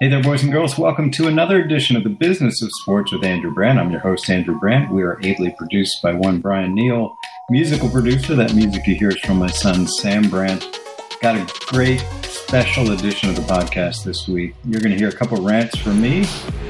Hey 0.00 0.06
there, 0.06 0.22
boys 0.22 0.44
and 0.44 0.52
girls. 0.52 0.78
Welcome 0.78 1.10
to 1.10 1.26
another 1.26 1.60
edition 1.60 1.96
of 1.96 2.04
the 2.04 2.08
Business 2.08 2.62
of 2.62 2.70
Sports 2.82 3.10
with 3.10 3.24
Andrew 3.24 3.52
Brandt. 3.52 3.80
I'm 3.80 3.90
your 3.90 3.98
host, 3.98 4.30
Andrew 4.30 4.56
Brandt. 4.56 4.92
We 4.92 5.02
are 5.02 5.18
ably 5.24 5.52
produced 5.58 6.00
by 6.04 6.14
one 6.14 6.40
Brian 6.40 6.72
Neal, 6.72 7.16
musical 7.50 7.88
producer. 7.88 8.36
That 8.36 8.54
music 8.54 8.86
you 8.86 8.94
hear 8.94 9.08
is 9.08 9.18
from 9.18 9.38
my 9.38 9.48
son, 9.48 9.88
Sam 9.88 10.30
Brandt. 10.30 10.78
Got 11.20 11.34
a 11.34 11.52
great 11.66 11.98
special 12.22 12.92
edition 12.92 13.28
of 13.28 13.34
the 13.34 13.42
podcast 13.42 14.04
this 14.04 14.28
week. 14.28 14.54
You're 14.64 14.80
going 14.80 14.92
to 14.92 14.96
hear 14.96 15.08
a 15.08 15.16
couple 15.16 15.42
rants 15.42 15.76
from 15.76 16.00
me 16.00 16.20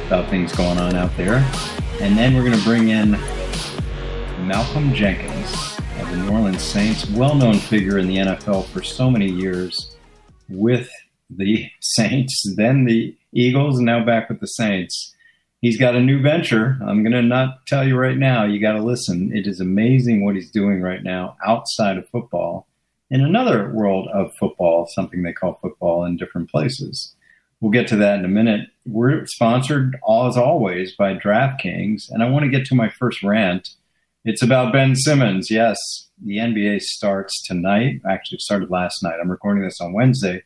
about 0.06 0.30
things 0.30 0.56
going 0.56 0.78
on 0.78 0.94
out 0.94 1.14
there. 1.18 1.46
And 2.00 2.16
then 2.16 2.34
we're 2.34 2.44
going 2.44 2.58
to 2.58 2.64
bring 2.64 2.88
in 2.88 3.10
Malcolm 4.48 4.94
Jenkins 4.94 5.76
of 6.00 6.10
the 6.10 6.16
New 6.16 6.30
Orleans 6.30 6.62
Saints, 6.62 7.06
well 7.10 7.34
known 7.34 7.58
figure 7.58 7.98
in 7.98 8.08
the 8.08 8.16
NFL 8.16 8.64
for 8.68 8.82
so 8.82 9.10
many 9.10 9.30
years 9.30 9.96
with 10.48 10.88
the 11.28 11.68
Saints, 11.80 12.54
then 12.56 12.86
the 12.86 13.17
Eagles, 13.32 13.80
now 13.80 14.04
back 14.04 14.28
with 14.28 14.40
the 14.40 14.46
Saints. 14.46 15.14
He's 15.60 15.78
got 15.78 15.96
a 15.96 16.00
new 16.00 16.22
venture. 16.22 16.78
I'm 16.86 17.02
going 17.02 17.12
to 17.12 17.22
not 17.22 17.66
tell 17.66 17.86
you 17.86 17.96
right 17.96 18.16
now. 18.16 18.44
You 18.44 18.60
got 18.60 18.74
to 18.74 18.82
listen. 18.82 19.36
It 19.36 19.46
is 19.46 19.60
amazing 19.60 20.24
what 20.24 20.36
he's 20.36 20.50
doing 20.50 20.80
right 20.80 21.02
now 21.02 21.36
outside 21.44 21.98
of 21.98 22.08
football 22.08 22.68
in 23.10 23.22
another 23.22 23.72
world 23.72 24.08
of 24.12 24.34
football, 24.38 24.86
something 24.86 25.22
they 25.22 25.32
call 25.32 25.58
football 25.60 26.04
in 26.04 26.16
different 26.16 26.50
places. 26.50 27.14
We'll 27.60 27.72
get 27.72 27.88
to 27.88 27.96
that 27.96 28.20
in 28.20 28.24
a 28.24 28.28
minute. 28.28 28.68
We're 28.86 29.26
sponsored, 29.26 29.96
as 29.96 30.36
always, 30.36 30.94
by 30.94 31.14
DraftKings. 31.14 32.10
And 32.10 32.22
I 32.22 32.28
want 32.28 32.44
to 32.44 32.50
get 32.50 32.66
to 32.66 32.74
my 32.76 32.88
first 32.88 33.22
rant. 33.22 33.70
It's 34.24 34.42
about 34.42 34.72
Ben 34.72 34.94
Simmons. 34.94 35.50
Yes, 35.50 35.78
the 36.24 36.36
NBA 36.36 36.82
starts 36.82 37.42
tonight. 37.46 38.00
Actually, 38.08 38.38
started 38.38 38.70
last 38.70 39.02
night. 39.02 39.18
I'm 39.20 39.30
recording 39.30 39.64
this 39.64 39.80
on 39.80 39.92
Wednesday. 39.92 40.42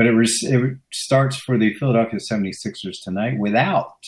But 0.00 0.06
it, 0.06 0.14
it 0.44 0.78
starts 0.94 1.36
for 1.36 1.58
the 1.58 1.74
Philadelphia 1.74 2.20
76ers 2.20 3.02
tonight 3.04 3.38
without 3.38 3.98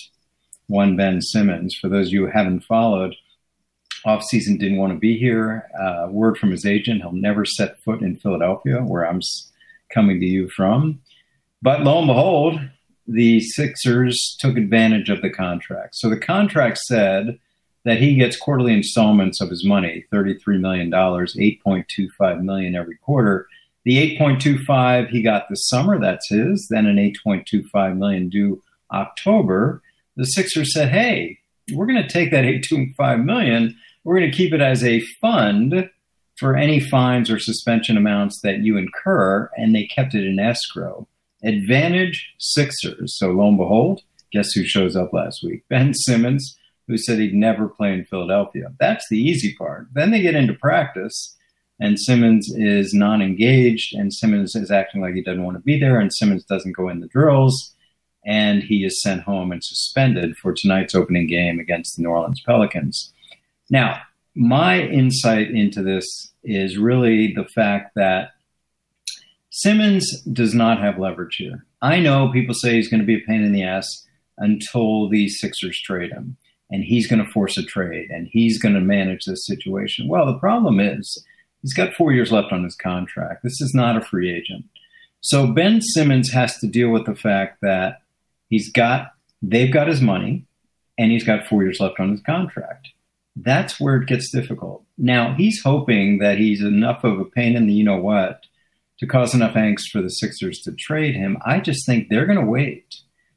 one 0.66 0.96
Ben 0.96 1.20
Simmons. 1.20 1.77
For 1.78 1.91
those 1.91 2.07
of 2.07 2.15
you 2.15 2.24
who 2.24 2.32
haven't 2.32 2.65
followed, 2.65 3.15
offseason 4.07 4.59
didn't 4.59 4.79
want 4.79 4.95
to 4.95 4.98
be 4.98 5.18
here. 5.18 5.68
Uh, 5.79 6.07
word 6.10 6.38
from 6.38 6.51
his 6.51 6.65
agent, 6.65 7.02
he'll 7.02 7.13
never 7.13 7.45
set 7.45 7.79
foot 7.82 8.01
in 8.01 8.16
Philadelphia, 8.16 8.79
where 8.82 9.07
I'm 9.07 9.20
coming 9.93 10.18
to 10.18 10.24
you 10.24 10.48
from. 10.48 11.02
But 11.60 11.82
lo 11.82 11.98
and 11.98 12.07
behold, 12.07 12.59
the 13.07 13.40
Sixers 13.40 14.38
took 14.40 14.57
advantage 14.57 15.10
of 15.10 15.20
the 15.20 15.29
contract. 15.29 15.96
So 15.96 16.09
the 16.09 16.16
contract 16.16 16.79
said 16.79 17.38
that 17.85 17.98
he 17.98 18.15
gets 18.15 18.38
quarterly 18.38 18.73
installments 18.73 19.43
of 19.43 19.51
his 19.51 19.63
money, 19.63 20.07
$33 20.10 20.59
million, 20.59 20.90
8.25 20.90 22.43
million 22.43 22.74
every 22.74 22.96
quarter. 22.96 23.46
The 23.85 24.16
8.25 24.19 25.09
he 25.09 25.23
got 25.23 25.49
this 25.49 25.69
summer, 25.69 25.99
that's 25.99 26.29
his, 26.29 26.69
then 26.71 26.87
an 26.87 26.97
8.25 26.97 27.97
million 27.97 28.29
due 28.29 28.63
October. 28.93 29.83
The 30.16 30.25
Sixers 30.25 30.73
said, 30.73 30.91
"Hey, 30.91 31.38
we're 31.73 31.87
going 31.87 32.03
to 32.03 32.09
take 32.09 32.30
that 32.30 32.45
8.25 32.45 33.25
million, 33.25 33.77
we're 34.05 34.19
going 34.19 34.30
to 34.30 34.37
keep 34.37 34.53
it 34.53 34.60
as 34.60 34.83
a 34.83 35.01
fund 35.21 35.88
for 36.37 36.57
any 36.57 36.80
fines 36.80 37.30
or 37.30 37.38
suspension 37.38 37.97
amounts 37.97 38.41
that 38.43 38.59
you 38.60 38.77
incur, 38.77 39.51
and 39.57 39.75
they 39.75 39.85
kept 39.85 40.15
it 40.15 40.27
in 40.27 40.38
escrow. 40.38 41.07
Advantage 41.45 42.35
Sixers. 42.38 43.16
So 43.19 43.30
lo 43.30 43.49
and 43.49 43.57
behold, 43.57 44.03
guess 44.33 44.53
who 44.53 44.65
shows 44.65 44.97
up 44.97 45.13
last 45.13 45.43
week? 45.45 45.63
Ben 45.69 45.95
Simmons, 45.95 46.59
who 46.88 46.99
said 46.99 47.19
he'd 47.19 47.35
never 47.35 47.69
play 47.69 47.93
in 47.93 48.05
Philadelphia. 48.05 48.73
That's 48.80 49.07
the 49.09 49.19
easy 49.19 49.55
part. 49.55 49.88
Then 49.93 50.10
they 50.10 50.23
get 50.23 50.35
into 50.35 50.55
practice, 50.55 51.37
and 51.83 51.99
Simmons 51.99 52.49
is 52.55 52.95
non 52.95 53.21
engaged, 53.21 53.93
and 53.93 54.15
Simmons 54.15 54.55
is 54.55 54.71
acting 54.71 55.01
like 55.01 55.15
he 55.15 55.23
doesn't 55.23 55.43
want 55.43 55.57
to 55.57 55.63
be 55.63 55.80
there, 55.80 55.99
and 55.99 56.13
Simmons 56.13 56.45
doesn't 56.45 56.77
go 56.77 56.88
in 56.88 57.01
the 57.01 57.09
drills, 57.09 57.75
and 58.25 58.63
he 58.63 58.85
is 58.85 59.02
sent 59.02 59.23
home 59.23 59.51
and 59.51 59.65
suspended 59.65 60.37
for 60.37 60.53
tonight's 60.53 60.95
opening 60.95 61.27
game 61.27 61.59
against 61.59 61.97
the 61.97 62.05
New 62.05 62.10
Orleans 62.10 62.41
Pelicans. 62.47 63.13
Now, 63.69 64.00
my 64.37 64.81
insight 64.81 65.50
into 65.50 65.83
this 65.83 66.32
is 66.44 66.78
really 66.78 67.34
the 67.34 67.47
fact 67.47 67.97
that 67.97 68.31
Simmons 69.50 70.22
does 70.32 70.54
not 70.54 70.78
have 70.78 71.00
leverage 71.00 71.34
here. 71.34 71.66
I 71.82 71.98
know 71.98 72.31
people 72.31 72.54
say 72.54 72.75
he's 72.75 72.88
going 72.88 73.00
to 73.00 73.06
be 73.06 73.16
a 73.16 73.26
pain 73.26 73.42
in 73.42 73.53
the 73.53 73.65
ass 73.65 74.06
until 74.38 75.09
the 75.09 75.28
Sixers 75.28 75.82
trade 75.82 76.12
him, 76.12 76.37
and 76.71 76.84
he's 76.84 77.09
going 77.09 77.25
to 77.25 77.32
force 77.32 77.59
a 77.59 77.65
trade, 77.65 78.09
and 78.10 78.28
he's 78.31 78.62
going 78.62 78.76
to 78.76 78.81
manage 78.81 79.25
this 79.25 79.44
situation. 79.44 80.06
Well, 80.06 80.26
the 80.26 80.38
problem 80.38 80.78
is 80.78 81.26
he's 81.62 81.74
got 81.74 81.94
four 81.94 82.12
years 82.12 82.30
left 82.30 82.52
on 82.52 82.64
his 82.64 82.74
contract. 82.74 83.42
This 83.42 83.60
is 83.60 83.72
not 83.74 83.96
a 83.96 84.04
free 84.04 84.32
agent. 84.32 84.64
So 85.20 85.46
Ben 85.46 85.80
Simmons 85.80 86.30
has 86.32 86.58
to 86.58 86.66
deal 86.66 86.90
with 86.90 87.06
the 87.06 87.14
fact 87.14 87.60
that 87.62 88.02
he's 88.48 88.70
got 88.70 89.12
they've 89.40 89.72
got 89.72 89.88
his 89.88 90.00
money 90.00 90.44
and 90.98 91.10
he's 91.10 91.24
got 91.24 91.46
four 91.46 91.62
years 91.62 91.80
left 91.80 91.98
on 91.98 92.10
his 92.10 92.20
contract 92.22 92.88
that's 93.36 93.80
where 93.80 93.96
it 93.96 94.08
gets 94.08 94.30
difficult. 94.30 94.84
Now, 94.98 95.34
he's 95.34 95.62
hoping 95.62 96.18
that 96.18 96.38
he's 96.38 96.62
enough 96.62 97.04
of 97.04 97.18
a 97.18 97.24
pain 97.24 97.56
in 97.56 97.66
the 97.66 97.72
you 97.72 97.84
know 97.84 97.96
what 97.96 98.44
to 98.98 99.06
cause 99.06 99.34
enough 99.34 99.54
angst 99.54 99.90
for 99.90 100.02
the 100.02 100.10
Sixers 100.10 100.60
to 100.60 100.72
trade 100.72 101.14
him. 101.14 101.38
I 101.44 101.60
just 101.60 101.86
think 101.86 102.08
they're 102.08 102.26
going 102.26 102.38
to 102.38 102.46
wait 102.46 102.96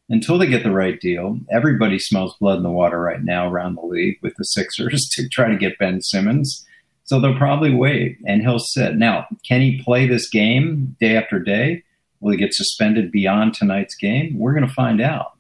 until 0.09 0.37
they 0.37 0.47
get 0.47 0.63
the 0.63 0.71
right 0.71 0.99
deal. 0.99 1.39
Everybody 1.51 1.97
smells 1.97 2.35
blood 2.39 2.57
in 2.57 2.63
the 2.63 2.69
water 2.69 2.99
right 2.99 3.23
now 3.23 3.49
around 3.49 3.75
the 3.75 3.85
league 3.85 4.19
with 4.21 4.35
the 4.37 4.43
Sixers 4.43 5.09
to 5.13 5.27
try 5.29 5.49
to 5.49 5.57
get 5.57 5.79
Ben 5.79 6.01
Simmons. 6.01 6.65
So 7.05 7.19
they'll 7.19 7.37
probably 7.37 7.73
wait 7.73 8.17
and 8.25 8.41
he'll 8.41 8.59
sit. 8.59 8.95
Now, 8.95 9.27
can 9.47 9.61
he 9.61 9.81
play 9.81 10.07
this 10.07 10.29
game 10.29 10.95
day 10.99 11.15
after 11.15 11.39
day? 11.39 11.83
Will 12.19 12.31
he 12.31 12.37
get 12.37 12.53
suspended 12.53 13.11
beyond 13.11 13.53
tonight's 13.53 13.95
game? 13.95 14.37
We're 14.37 14.53
going 14.53 14.67
to 14.67 14.73
find 14.73 14.99
out. 15.01 15.33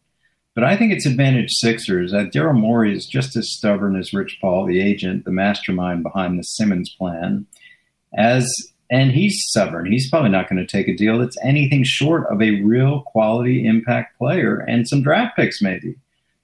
But 0.53 0.63
I 0.63 0.77
think 0.77 0.93
it's 0.93 1.05
advantage 1.05 1.49
Sixers. 1.51 2.13
Uh, 2.13 2.25
Daryl 2.33 2.57
Morey 2.57 2.95
is 2.95 3.05
just 3.05 3.35
as 3.35 3.51
stubborn 3.51 3.97
as 3.97 4.13
Rich 4.13 4.37
Paul, 4.39 4.65
the 4.65 4.79
agent, 4.79 5.25
the 5.25 5.31
mastermind 5.31 6.03
behind 6.03 6.39
the 6.39 6.43
Simmons 6.43 6.93
plan. 6.97 7.45
As 8.17 8.47
and 8.89 9.11
he's 9.11 9.35
stubborn. 9.47 9.91
He's 9.91 10.09
probably 10.09 10.29
not 10.29 10.47
going 10.47 10.65
to 10.65 10.71
take 10.71 10.87
a 10.87 10.95
deal 10.95 11.17
that's 11.17 11.37
anything 11.43 11.83
short 11.83 12.31
of 12.31 12.41
a 12.41 12.61
real 12.61 13.01
quality 13.01 13.65
impact 13.65 14.17
player 14.17 14.59
and 14.59 14.87
some 14.87 15.01
draft 15.01 15.35
picks, 15.35 15.61
maybe. 15.61 15.95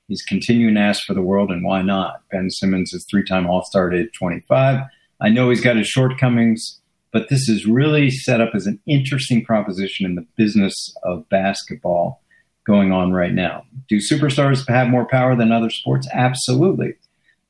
He's 0.07 0.23
continuing 0.23 0.75
to 0.75 0.81
ask 0.81 1.03
for 1.05 1.13
the 1.13 1.21
world, 1.21 1.51
and 1.51 1.63
why 1.63 1.83
not? 1.83 2.21
Ben 2.31 2.49
Simmons 2.49 2.93
is 2.93 3.05
three 3.09 3.23
time 3.23 3.47
All 3.47 3.63
Star 3.63 3.91
at 3.91 3.97
age 3.97 4.09
25. 4.17 4.81
I 5.21 5.29
know 5.29 5.49
he's 5.49 5.61
got 5.61 5.77
his 5.77 5.87
shortcomings, 5.87 6.79
but 7.11 7.29
this 7.29 7.47
is 7.47 7.65
really 7.65 8.09
set 8.09 8.41
up 8.41 8.51
as 8.55 8.65
an 8.65 8.79
interesting 8.87 9.45
proposition 9.45 10.05
in 10.05 10.15
the 10.15 10.25
business 10.35 10.93
of 11.03 11.27
basketball 11.29 12.21
going 12.65 12.91
on 12.91 13.11
right 13.11 13.33
now. 13.33 13.65
Do 13.87 13.97
superstars 13.97 14.67
have 14.67 14.87
more 14.87 15.07
power 15.07 15.35
than 15.35 15.51
other 15.51 15.69
sports? 15.69 16.07
Absolutely. 16.13 16.95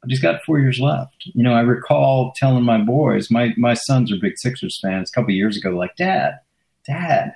But 0.02 0.10
he's 0.10 0.22
got 0.22 0.44
four 0.46 0.60
years 0.60 0.80
left. 0.80 1.16
You 1.26 1.44
know, 1.44 1.54
I 1.54 1.62
recall 1.62 2.34
telling 2.36 2.64
my 2.64 2.80
boys, 2.80 3.30
my, 3.30 3.54
my 3.56 3.76
sons 3.76 4.12
are 4.12 4.18
big 4.20 4.34
Sixers 4.38 4.80
fans, 4.82 5.10
a 5.10 5.20
couple 5.20 5.34
years 5.34 5.58
ago, 5.58 5.70
like, 5.72 5.96
Dad, 5.96 6.40
Dad, 6.88 7.36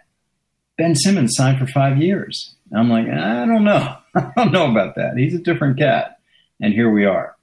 Ben 0.77 0.95
Simmons 0.95 1.35
signed 1.35 1.59
for 1.59 1.67
five 1.67 1.97
years. 1.97 2.55
And 2.71 2.79
I'm 2.79 2.89
like, 2.89 3.07
I 3.07 3.45
don't 3.45 3.63
know. 3.63 3.95
I 4.15 4.31
don't 4.35 4.51
know 4.51 4.69
about 4.69 4.95
that. 4.95 5.15
He's 5.17 5.35
a 5.35 5.39
different 5.39 5.77
cat. 5.77 6.17
And 6.59 6.73
here 6.73 6.89
we 6.89 7.05
are. 7.05 7.35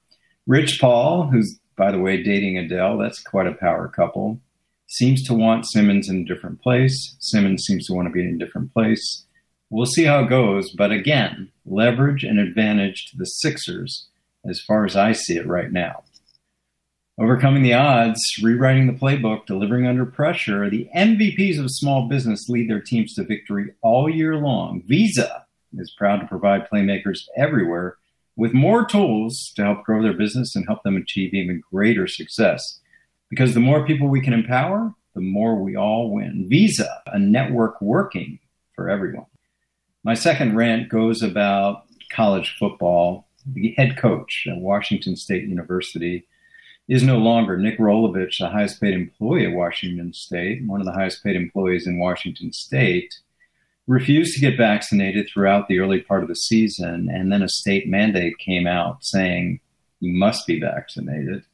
Rich 0.47 0.81
Paul, 0.81 1.29
who's, 1.29 1.59
by 1.77 1.91
the 1.91 1.99
way, 1.99 2.23
dating 2.23 2.59
Adele, 2.59 2.99
that's 2.99 3.23
quite 3.23 3.47
a 3.47 3.55
power 3.55 3.89
couple, 3.89 4.41
seems 4.87 5.23
to 5.25 5.35
want 5.35 5.69
Simmons 5.71 6.09
in 6.09 6.23
a 6.23 6.25
different 6.25 6.61
place. 6.61 7.17
Simmons 7.19 7.65
seems 7.65 7.87
to 7.87 7.95
want 7.95 8.07
to 8.07 8.13
be 8.13 8.21
in 8.21 8.35
a 8.35 8.39
different 8.39 8.73
place. 8.73 9.25
We'll 9.71 9.87
see 9.87 10.05
how 10.05 10.25
it 10.25 10.29
goes, 10.29 10.71
but 10.73 10.93
again, 10.93 11.51
leverage 11.65 12.25
and 12.25 12.39
advantage 12.39 13.07
to 13.11 13.17
the 13.17 13.25
Sixers 13.25 14.09
as 14.45 14.61
far 14.61 14.85
as 14.85 14.97
I 14.97 15.13
see 15.13 15.37
it 15.37 15.47
right 15.47 15.73
now. 15.73 16.03
Overcoming 17.19 17.63
the 17.63 17.75
odds, 17.75 18.21
rewriting 18.43 18.87
the 18.87 18.99
playbook, 18.99 19.47
delivering 19.47 19.87
under 19.87 20.05
pressure, 20.05 20.69
the 20.69 20.89
MVPs 20.97 21.59
of 21.59 21.67
small 21.71 22.09
business 22.09 22.49
lead 22.49 22.69
their 22.69 22.81
teams 22.81 23.15
to 23.15 23.25
victory 23.25 23.73
all 23.83 24.09
year 24.09 24.37
long. 24.37 24.83
Visa 24.87 25.47
is 25.79 25.95
proud 25.97 26.21
to 26.21 26.27
provide 26.27 26.69
playmakers 26.69 27.21
everywhere 27.37 27.97
with 28.37 28.55
more 28.55 28.85
tools 28.85 29.53
to 29.57 29.63
help 29.63 29.85
grow 29.85 30.03
their 30.03 30.13
business 30.13 30.57
and 30.57 30.67
help 30.67 30.83
them 30.83 30.97
achieve 30.97 31.35
even 31.35 31.63
greater 31.71 32.07
success. 32.07 32.81
Because 33.29 33.55
the 33.55 33.61
more 33.61 33.87
people 33.87 34.09
we 34.09 34.21
can 34.21 34.33
empower, 34.33 34.95
the 35.15 35.21
more 35.21 35.57
we 35.57 35.77
all 35.77 36.11
win. 36.11 36.47
Visa, 36.49 37.03
a 37.07 37.19
network 37.19 37.81
working 37.81 38.39
for 38.75 38.89
everyone. 38.89 39.27
My 40.05 40.15
second 40.15 40.57
rant 40.57 40.89
goes 40.89 41.23
about 41.23 41.85
college 42.11 42.57
football. 42.59 43.29
The 43.47 43.75
head 43.77 43.97
coach 43.97 44.47
at 44.51 44.59
Washington 44.59 45.17
State 45.17 45.49
University 45.49 46.27
is 46.89 47.03
no 47.03 47.19
longer 47.19 47.57
Nick 47.57 47.79
Rolovich, 47.79 48.39
the 48.39 48.49
highest 48.49 48.81
paid 48.81 48.95
employee 48.95 49.47
at 49.47 49.53
Washington 49.53 50.13
State, 50.13 50.67
one 50.67 50.81
of 50.81 50.87
the 50.87 50.93
highest 50.93 51.23
paid 51.23 51.37
employees 51.37 51.87
in 51.87 51.99
Washington 51.99 52.53
State, 52.53 53.15
refused 53.87 54.35
to 54.35 54.41
get 54.41 54.57
vaccinated 54.57 55.29
throughout 55.29 55.69
the 55.69 55.79
early 55.79 56.01
part 56.01 56.23
of 56.23 56.29
the 56.29 56.35
season. 56.35 57.09
And 57.13 57.33
then 57.33 57.43
a 57.43 57.49
state 57.49 57.89
mandate 57.89 58.39
came 58.39 58.67
out 58.67 59.05
saying 59.05 59.61
you 60.01 60.13
must 60.13 60.47
be 60.47 60.61
vaccinated 60.61 61.45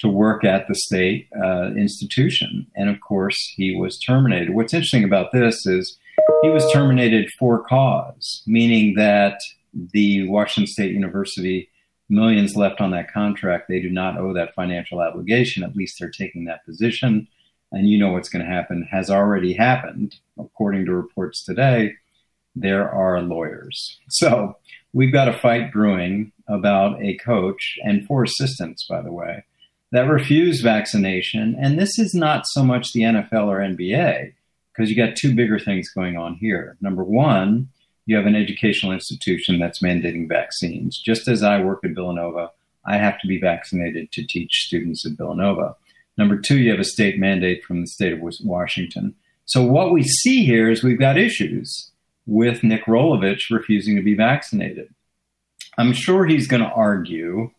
to 0.00 0.08
work 0.08 0.44
at 0.44 0.66
the 0.66 0.74
state 0.74 1.28
uh, 1.42 1.70
institution. 1.76 2.66
And 2.74 2.88
of 2.88 3.00
course, 3.00 3.36
he 3.56 3.76
was 3.76 3.98
terminated. 3.98 4.54
What's 4.54 4.74
interesting 4.74 5.04
about 5.04 5.32
this 5.32 5.66
is 5.66 5.98
he 6.42 6.50
was 6.50 6.70
terminated 6.72 7.30
for 7.38 7.62
cause, 7.64 8.42
meaning 8.46 8.94
that 8.96 9.40
the 9.72 10.28
Washington 10.28 10.72
State 10.72 10.92
University 10.92 11.68
millions 12.08 12.56
left 12.56 12.80
on 12.80 12.90
that 12.90 13.12
contract. 13.12 13.68
They 13.68 13.80
do 13.80 13.90
not 13.90 14.18
owe 14.18 14.32
that 14.34 14.54
financial 14.54 15.00
obligation. 15.00 15.62
At 15.62 15.76
least 15.76 15.96
they're 15.98 16.10
taking 16.10 16.44
that 16.44 16.64
position. 16.64 17.26
And 17.72 17.88
you 17.88 17.98
know 17.98 18.12
what's 18.12 18.28
going 18.28 18.44
to 18.44 18.50
happen 18.50 18.88
has 18.90 19.10
already 19.10 19.52
happened. 19.52 20.16
According 20.38 20.86
to 20.86 20.92
reports 20.92 21.44
today, 21.44 21.94
there 22.54 22.88
are 22.88 23.20
lawyers. 23.20 23.98
So 24.08 24.56
we've 24.92 25.12
got 25.12 25.28
a 25.28 25.38
fight 25.38 25.72
brewing 25.72 26.32
about 26.48 27.02
a 27.02 27.16
coach 27.16 27.78
and 27.82 28.06
four 28.06 28.24
assistants, 28.24 28.86
by 28.88 29.02
the 29.02 29.12
way, 29.12 29.44
that 29.92 30.08
refuse 30.08 30.60
vaccination. 30.60 31.56
And 31.58 31.78
this 31.78 31.98
is 31.98 32.14
not 32.14 32.44
so 32.48 32.62
much 32.62 32.92
the 32.92 33.02
NFL 33.02 33.46
or 33.46 33.58
NBA, 33.58 34.34
because 34.72 34.90
you 34.90 34.96
got 34.96 35.16
two 35.16 35.34
bigger 35.34 35.58
things 35.58 35.90
going 35.90 36.16
on 36.16 36.34
here. 36.34 36.76
Number 36.80 37.02
one, 37.02 37.68
you 38.06 38.16
have 38.16 38.26
an 38.26 38.36
educational 38.36 38.92
institution 38.92 39.58
that's 39.58 39.82
mandating 39.82 40.28
vaccines. 40.28 40.98
Just 40.98 41.26
as 41.26 41.42
I 41.42 41.62
work 41.62 41.80
at 41.84 41.92
Villanova, 41.92 42.50
I 42.84 42.98
have 42.98 43.18
to 43.20 43.26
be 43.26 43.40
vaccinated 43.40 44.12
to 44.12 44.26
teach 44.26 44.64
students 44.66 45.06
at 45.06 45.12
Villanova. 45.12 45.76
Number 46.16 46.38
two, 46.38 46.58
you 46.58 46.70
have 46.70 46.80
a 46.80 46.84
state 46.84 47.18
mandate 47.18 47.64
from 47.64 47.80
the 47.80 47.86
state 47.86 48.12
of 48.12 48.20
Washington. 48.42 49.14
So 49.46 49.64
what 49.64 49.92
we 49.92 50.02
see 50.02 50.44
here 50.44 50.70
is 50.70 50.82
we've 50.82 50.98
got 50.98 51.18
issues 51.18 51.90
with 52.26 52.62
Nick 52.62 52.86
Rolovich 52.86 53.50
refusing 53.50 53.96
to 53.96 54.02
be 54.02 54.14
vaccinated. 54.14 54.94
I'm 55.76 55.92
sure 55.92 56.24
he's 56.24 56.46
going 56.46 56.62
to 56.62 56.70
argue 56.70 57.50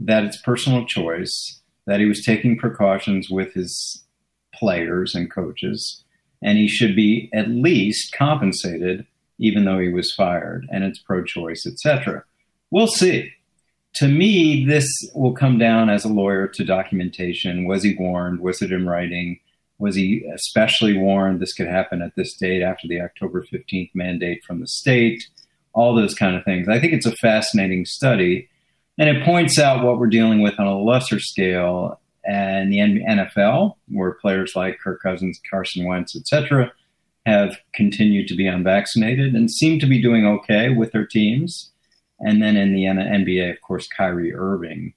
that 0.00 0.24
it's 0.24 0.40
personal 0.40 0.86
choice, 0.86 1.60
that 1.86 2.00
he 2.00 2.06
was 2.06 2.24
taking 2.24 2.58
precautions 2.58 3.28
with 3.30 3.52
his 3.54 4.04
players 4.54 5.14
and 5.14 5.30
coaches, 5.30 6.02
and 6.42 6.58
he 6.58 6.66
should 6.66 6.96
be 6.96 7.30
at 7.34 7.48
least 7.48 8.14
compensated 8.16 9.06
even 9.38 9.64
though 9.64 9.78
he 9.78 9.88
was 9.88 10.12
fired, 10.16 10.66
and 10.70 10.84
it's 10.84 10.98
pro-choice, 10.98 11.64
etc. 11.66 12.24
We'll 12.70 12.88
see. 12.88 13.32
To 13.98 14.06
me, 14.08 14.64
this 14.64 14.86
will 15.12 15.32
come 15.32 15.58
down 15.58 15.90
as 15.90 16.04
a 16.04 16.08
lawyer 16.08 16.46
to 16.46 16.64
documentation. 16.64 17.66
Was 17.66 17.82
he 17.82 17.96
warned? 17.98 18.40
Was 18.40 18.62
it 18.62 18.70
in 18.70 18.86
writing? 18.86 19.40
Was 19.78 19.96
he 19.96 20.24
especially 20.32 20.96
warned 20.96 21.40
this 21.40 21.52
could 21.52 21.66
happen 21.66 22.00
at 22.00 22.14
this 22.14 22.34
date 22.34 22.62
after 22.62 22.86
the 22.86 23.00
October 23.00 23.44
15th 23.52 23.90
mandate 23.94 24.44
from 24.44 24.60
the 24.60 24.68
state? 24.68 25.24
All 25.72 25.96
those 25.96 26.14
kind 26.14 26.36
of 26.36 26.44
things. 26.44 26.68
I 26.68 26.80
think 26.80 26.92
it's 26.92 27.06
a 27.06 27.16
fascinating 27.16 27.84
study, 27.86 28.48
and 28.98 29.08
it 29.08 29.24
points 29.24 29.58
out 29.58 29.84
what 29.84 29.98
we're 29.98 30.06
dealing 30.06 30.42
with 30.42 30.58
on 30.60 30.66
a 30.66 30.78
lesser 30.78 31.18
scale 31.18 32.00
and 32.24 32.72
the 32.72 32.78
NFL, 32.78 33.74
where 33.88 34.12
players 34.12 34.52
like 34.54 34.78
Kirk 34.78 35.02
Cousins, 35.02 35.40
Carson 35.50 35.86
Wentz, 35.86 36.14
etc., 36.14 36.72
have 37.26 37.56
continued 37.74 38.28
to 38.28 38.36
be 38.36 38.46
unvaccinated 38.46 39.34
and 39.34 39.50
seem 39.50 39.80
to 39.80 39.86
be 39.86 40.00
doing 40.00 40.24
okay 40.24 40.70
with 40.70 40.92
their 40.92 41.06
teams. 41.06 41.72
And 42.20 42.42
then 42.42 42.56
in 42.56 42.74
the 42.74 42.84
NBA, 42.84 43.50
of 43.52 43.60
course, 43.60 43.88
Kyrie 43.88 44.34
Irving, 44.34 44.92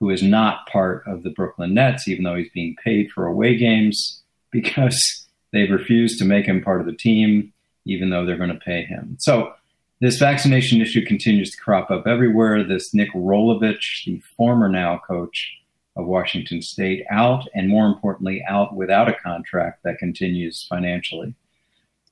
who 0.00 0.10
is 0.10 0.22
not 0.22 0.66
part 0.66 1.04
of 1.06 1.22
the 1.22 1.30
Brooklyn 1.30 1.74
Nets, 1.74 2.08
even 2.08 2.24
though 2.24 2.34
he's 2.34 2.50
being 2.52 2.76
paid 2.82 3.10
for 3.10 3.26
away 3.26 3.56
games 3.56 4.22
because 4.50 5.26
they've 5.52 5.70
refused 5.70 6.18
to 6.18 6.24
make 6.24 6.46
him 6.46 6.62
part 6.62 6.80
of 6.80 6.86
the 6.86 6.96
team, 6.96 7.52
even 7.84 8.10
though 8.10 8.24
they're 8.24 8.36
going 8.36 8.50
to 8.50 8.56
pay 8.56 8.84
him. 8.84 9.16
So 9.20 9.52
this 10.00 10.18
vaccination 10.18 10.80
issue 10.80 11.04
continues 11.04 11.50
to 11.50 11.62
crop 11.62 11.90
up 11.90 12.06
everywhere. 12.06 12.62
This 12.62 12.92
Nick 12.92 13.12
Rolovich, 13.14 14.04
the 14.04 14.20
former 14.36 14.68
now 14.68 15.00
coach 15.06 15.56
of 15.96 16.06
Washington 16.06 16.60
State, 16.60 17.04
out, 17.10 17.48
and 17.54 17.68
more 17.68 17.86
importantly, 17.86 18.44
out 18.46 18.74
without 18.74 19.08
a 19.08 19.14
contract 19.14 19.82
that 19.84 19.98
continues 19.98 20.66
financially 20.68 21.34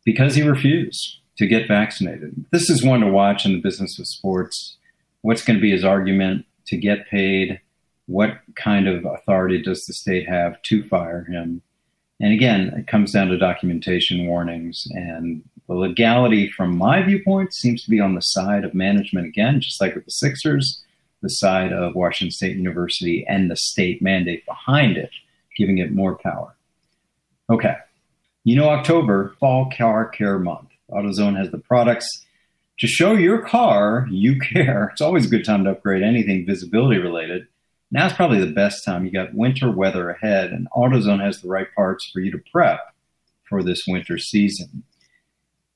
because 0.05 0.35
he 0.35 0.43
refused 0.43 1.19
to 1.37 1.47
get 1.47 1.69
vaccinated. 1.69 2.45
This 2.51 2.71
is 2.71 2.85
one 2.85 3.01
to 3.01 3.09
watch 3.09 3.45
in 3.45 3.53
the 3.53 3.61
business 3.61 3.99
of 3.99 4.07
sports. 4.07 4.77
What's 5.23 5.45
going 5.45 5.57
to 5.57 5.63
be 5.63 5.71
his 5.71 5.85
argument 5.85 6.47
to 6.67 6.77
get 6.77 7.09
paid? 7.09 7.61
What 8.07 8.39
kind 8.55 8.87
of 8.87 9.05
authority 9.05 9.63
does 9.63 9.85
the 9.85 9.95
state 9.95 10.29
have 10.29 10.61
to 10.63 10.87
fire 10.89 11.25
him? 11.25 11.63
And 12.21 12.33
again, 12.33 12.73
it 12.77 12.87
comes 12.87 13.13
down 13.13 13.29
to 13.29 13.39
documentation 13.39 14.27
warnings. 14.27 14.87
And 14.93 15.43
the 15.67 15.75
legality, 15.75 16.51
from 16.51 16.77
my 16.77 17.03
viewpoint, 17.03 17.55
seems 17.55 17.83
to 17.85 17.91
be 17.91 18.01
on 18.01 18.15
the 18.15 18.21
side 18.21 18.65
of 18.65 18.75
management 18.75 19.27
again, 19.27 19.61
just 19.61 19.81
like 19.81 19.95
with 19.95 20.05
the 20.05 20.13
Sixers, 20.13 20.83
the 21.23 21.29
side 21.29 21.73
of 21.73 21.95
Washington 21.95 22.31
State 22.31 22.57
University 22.57 23.25
and 23.27 23.51
the 23.51 23.57
state 23.57 24.03
mandate 24.03 24.45
behind 24.47 24.97
it, 24.97 25.11
giving 25.57 25.79
it 25.79 25.93
more 25.93 26.17
power. 26.17 26.55
Okay, 27.51 27.77
you 28.45 28.57
know, 28.57 28.69
October, 28.69 29.35
Fall 29.41 29.71
Car 29.77 30.09
Care 30.09 30.39
Month. 30.39 30.69
AutoZone 30.91 31.37
has 31.37 31.51
the 31.51 31.59
products 31.59 32.09
to 32.79 32.87
show 32.87 33.13
your 33.13 33.43
car 33.47 34.07
you 34.11 34.39
care. 34.39 34.91
It's 34.93 35.01
always 35.01 35.27
a 35.27 35.31
good 35.31 35.45
time 35.45 35.65
to 35.65 35.71
upgrade 35.71 36.03
anything 36.03 36.47
visibility 36.47 36.99
related. 36.99 37.47
Now's 37.91 38.13
probably 38.13 38.41
the 38.41 38.53
best 38.53 38.85
time. 38.85 39.05
You 39.05 39.13
got 39.13 39.35
winter 39.35 39.71
weather 39.71 40.11
ahead, 40.11 40.51
and 40.51 40.69
AutoZone 40.77 41.23
has 41.23 41.41
the 41.41 41.49
right 41.49 41.69
parts 41.77 42.11
for 42.13 42.21
you 42.21 42.33
to 42.33 42.43
prep 42.51 42.81
for 43.49 43.63
this 43.63 43.85
winter 43.87 44.19
season. 44.19 44.83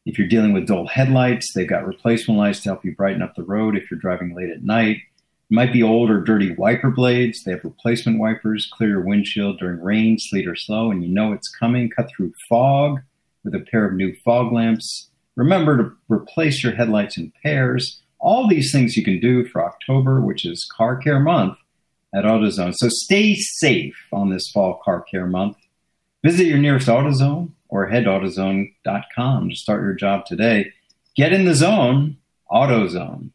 If 0.04 0.18
you're 0.18 0.26
dealing 0.26 0.52
with 0.52 0.66
dull 0.66 0.86
headlights, 0.86 1.52
they've 1.52 1.68
got 1.68 1.86
replacement 1.86 2.40
lights 2.40 2.60
to 2.60 2.70
help 2.70 2.84
you 2.84 2.94
brighten 2.96 3.22
up 3.22 3.34
the 3.36 3.44
road 3.44 3.76
if 3.76 3.90
you're 3.90 4.00
driving 4.00 4.34
late 4.34 4.50
at 4.50 4.64
night. 4.64 4.96
It 4.96 5.54
might 5.54 5.72
be 5.72 5.82
old 5.82 6.10
or 6.10 6.20
dirty 6.20 6.54
wiper 6.54 6.90
blades. 6.90 7.44
They 7.44 7.52
have 7.52 7.62
replacement 7.62 8.18
wipers, 8.18 8.68
clear 8.72 8.90
your 8.90 9.04
windshield 9.04 9.58
during 9.58 9.80
rain, 9.80 10.18
sleet, 10.18 10.48
or 10.48 10.56
snow, 10.56 10.90
and 10.90 11.04
you 11.04 11.10
know 11.10 11.32
it's 11.32 11.54
coming. 11.56 11.90
Cut 11.90 12.08
through 12.10 12.32
fog 12.48 13.00
with 13.44 13.54
a 13.54 13.64
pair 13.70 13.86
of 13.86 13.94
new 13.94 14.14
fog 14.24 14.52
lamps. 14.52 15.10
Remember 15.36 15.76
to 15.76 15.92
replace 16.08 16.62
your 16.62 16.74
headlights 16.74 17.16
in 17.16 17.32
pairs. 17.42 18.00
All 18.18 18.48
these 18.48 18.72
things 18.72 18.96
you 18.96 19.04
can 19.04 19.20
do 19.20 19.46
for 19.46 19.64
October, 19.64 20.20
which 20.20 20.44
is 20.44 20.68
Car 20.76 20.96
Care 20.96 21.20
Month 21.20 21.56
at 22.14 22.24
AutoZone. 22.24 22.74
So 22.74 22.88
stay 22.88 23.34
safe 23.34 23.96
on 24.12 24.30
this 24.30 24.50
fall 24.52 24.80
car 24.84 25.02
care 25.02 25.26
month. 25.26 25.56
Visit 26.24 26.46
your 26.46 26.58
nearest 26.58 26.88
AutoZone 26.88 27.50
or 27.68 27.86
head 27.86 28.04
to 28.04 28.10
AutoZone.com 28.10 29.50
to 29.50 29.56
start 29.56 29.82
your 29.82 29.94
job 29.94 30.26
today. 30.26 30.72
Get 31.16 31.32
in 31.32 31.44
the 31.44 31.54
zone, 31.54 32.16
AutoZone. 32.50 33.30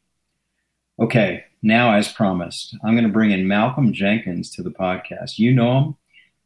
Okay, 1.00 1.46
now, 1.62 1.96
as 1.96 2.12
promised, 2.12 2.76
I'm 2.84 2.94
going 2.94 3.08
to 3.08 3.14
bring 3.14 3.32
in 3.32 3.48
Malcolm 3.48 3.94
Jenkins 3.94 4.52
to 4.52 4.64
the 4.64 4.70
podcast. 4.70 5.38
You 5.38 5.54
know 5.54 5.78
him, 5.78 5.96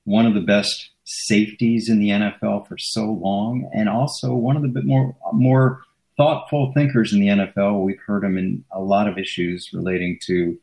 one 0.04 0.26
of 0.26 0.34
the 0.34 0.42
best 0.42 0.90
safeties 1.10 1.88
in 1.88 2.00
the 2.00 2.10
NFL 2.10 2.68
for 2.68 2.78
so 2.78 3.06
long, 3.06 3.70
and 3.74 3.88
also 3.88 4.34
one 4.34 4.58
of 4.58 4.62
the 4.62 4.68
bit 4.68 4.86
more 4.86 5.16
more 5.32 5.82
thoughtful 6.18 6.74
thinkers 6.74 7.14
in 7.14 7.22
the 7.22 7.28
NFL. 7.28 7.84
We've 7.84 8.02
heard 8.06 8.26
him 8.26 8.38
in 8.38 8.66
a 8.74 8.82
lot 8.82 9.08
of 9.08 9.18
issues 9.18 9.72
relating 9.72 10.20
to 10.26 10.58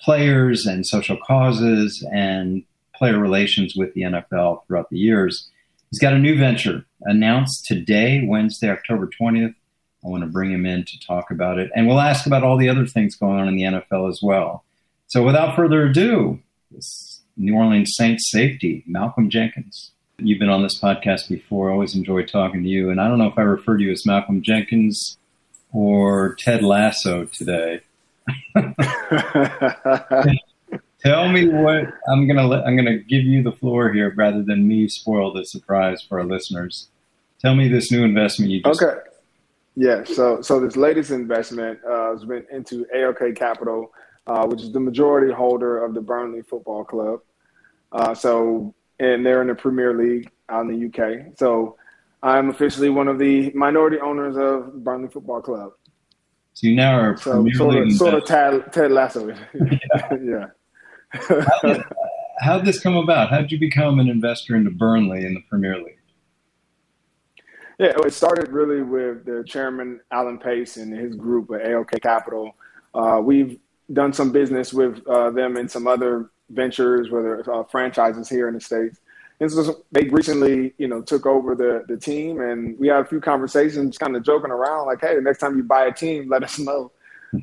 players 0.00 0.66
and 0.66 0.86
social 0.86 1.18
causes 1.26 2.06
and 2.12 2.62
player 2.94 3.18
relations 3.18 3.74
with 3.74 3.92
the 3.94 4.02
NFL 4.02 4.64
throughout 4.66 4.88
the 4.90 4.98
years. 4.98 5.48
He's 5.90 5.98
got 5.98 6.12
a 6.12 6.18
new 6.18 6.38
venture 6.38 6.84
announced 7.02 7.64
today, 7.66 8.24
Wednesday, 8.24 8.70
October 8.70 9.10
20th. 9.20 9.54
I 10.04 10.08
want 10.08 10.22
to 10.22 10.30
bring 10.30 10.52
him 10.52 10.64
in 10.64 10.84
to 10.84 11.00
talk 11.00 11.32
about 11.32 11.58
it. 11.58 11.70
And 11.74 11.88
we'll 11.88 11.98
ask 11.98 12.24
about 12.24 12.44
all 12.44 12.56
the 12.56 12.68
other 12.68 12.86
things 12.86 13.16
going 13.16 13.40
on 13.40 13.48
in 13.48 13.56
the 13.56 13.62
NFL 13.62 14.08
as 14.08 14.20
well. 14.22 14.64
So 15.08 15.24
without 15.24 15.56
further 15.56 15.86
ado, 15.86 16.38
New 17.38 17.54
Orleans 17.54 17.94
Saints 17.94 18.30
safety, 18.30 18.82
Malcolm 18.86 19.30
Jenkins. 19.30 19.92
You've 20.18 20.40
been 20.40 20.48
on 20.48 20.64
this 20.64 20.78
podcast 20.80 21.28
before. 21.28 21.70
I 21.70 21.72
always 21.72 21.94
enjoy 21.94 22.24
talking 22.24 22.64
to 22.64 22.68
you. 22.68 22.90
And 22.90 23.00
I 23.00 23.06
don't 23.06 23.18
know 23.18 23.28
if 23.28 23.38
I 23.38 23.42
referred 23.42 23.78
to 23.78 23.84
you 23.84 23.92
as 23.92 24.04
Malcolm 24.04 24.42
Jenkins 24.42 25.16
or 25.72 26.34
Ted 26.34 26.62
Lasso 26.62 27.26
today. 27.26 27.80
Tell 31.00 31.28
me 31.28 31.48
what 31.48 31.94
I'm 32.08 32.26
gonna. 32.26 32.60
I'm 32.62 32.76
gonna 32.76 32.98
give 32.98 33.22
you 33.22 33.42
the 33.42 33.52
floor 33.52 33.92
here 33.92 34.12
rather 34.16 34.42
than 34.42 34.66
me 34.66 34.88
spoil 34.88 35.32
the 35.32 35.44
surprise 35.44 36.02
for 36.02 36.18
our 36.18 36.26
listeners. 36.26 36.88
Tell 37.40 37.54
me 37.54 37.68
this 37.68 37.92
new 37.92 38.04
investment 38.04 38.50
you 38.50 38.62
just. 38.62 38.82
Okay. 38.82 38.98
Yeah, 39.76 40.02
so 40.02 40.42
so 40.42 40.58
this 40.58 40.76
latest 40.76 41.12
investment 41.12 41.78
uh, 41.88 42.10
has 42.10 42.24
been 42.24 42.44
into 42.50 42.84
ALK 42.92 43.36
Capital, 43.36 43.92
uh, 44.26 44.44
which 44.46 44.60
is 44.60 44.72
the 44.72 44.80
majority 44.80 45.32
holder 45.32 45.84
of 45.84 45.94
the 45.94 46.00
Burnley 46.00 46.42
Football 46.42 46.84
Club. 46.84 47.20
Uh, 47.92 48.14
so 48.14 48.74
and 49.00 49.24
they're 49.24 49.42
in 49.42 49.48
the 49.48 49.54
Premier 49.54 49.94
League 49.94 50.30
out 50.48 50.66
in 50.66 50.68
the 50.68 50.86
UK. 50.86 51.38
So 51.38 51.76
I'm 52.22 52.50
officially 52.50 52.90
one 52.90 53.08
of 53.08 53.18
the 53.18 53.52
minority 53.52 53.98
owners 54.00 54.36
of 54.36 54.84
Burnley 54.84 55.08
Football 55.08 55.42
Club. 55.42 55.72
So 56.54 56.66
you 56.66 56.74
now 56.74 56.98
are 56.98 57.16
so, 57.16 57.32
Premier 57.32 57.54
sort 57.54 57.74
League 57.74 57.86
of, 57.86 57.92
sort 57.92 58.14
of 58.14 58.24
Ted, 58.24 58.72
Ted 58.72 58.90
Lasso. 58.90 59.28
yeah. 59.54 60.16
yeah. 60.22 60.46
how, 61.12 61.60
did, 61.62 61.82
how 62.40 62.56
did 62.58 62.66
this 62.66 62.80
come 62.80 62.96
about? 62.96 63.30
How 63.30 63.40
did 63.40 63.52
you 63.52 63.58
become 63.58 64.00
an 64.00 64.08
investor 64.08 64.56
into 64.56 64.70
Burnley 64.70 65.24
in 65.24 65.34
the 65.34 65.42
Premier 65.48 65.76
League? 65.76 65.94
Yeah, 67.78 67.92
it 68.04 68.12
started 68.12 68.48
really 68.48 68.82
with 68.82 69.24
the 69.24 69.44
chairman 69.46 70.00
Alan 70.10 70.38
Pace 70.38 70.78
and 70.78 70.92
his 70.92 71.14
group 71.14 71.52
at 71.52 71.62
ALK 71.62 72.02
Capital. 72.02 72.56
Uh, 72.92 73.20
we've 73.22 73.60
done 73.92 74.12
some 74.12 74.32
business 74.32 74.72
with 74.72 75.00
uh, 75.06 75.30
them 75.30 75.56
and 75.56 75.70
some 75.70 75.86
other 75.86 76.30
ventures, 76.50 77.10
whether 77.10 77.50
uh, 77.52 77.64
franchises 77.64 78.28
here 78.28 78.48
in 78.48 78.54
the 78.54 78.60
states, 78.60 78.98
And 79.40 79.50
so 79.50 79.84
they 79.92 80.08
recently, 80.08 80.74
you 80.78 80.88
know, 80.88 81.02
took 81.02 81.26
over 81.26 81.54
the 81.54 81.84
the 81.88 81.96
team, 81.96 82.40
and 82.40 82.78
we 82.78 82.88
had 82.88 83.00
a 83.00 83.04
few 83.04 83.20
conversations, 83.20 83.98
kind 83.98 84.16
of 84.16 84.22
joking 84.22 84.50
around, 84.50 84.86
like, 84.86 85.00
"Hey, 85.00 85.14
the 85.14 85.22
next 85.22 85.38
time 85.38 85.56
you 85.56 85.62
buy 85.62 85.86
a 85.86 85.92
team, 85.92 86.28
let 86.28 86.42
us 86.42 86.58
know." 86.58 86.92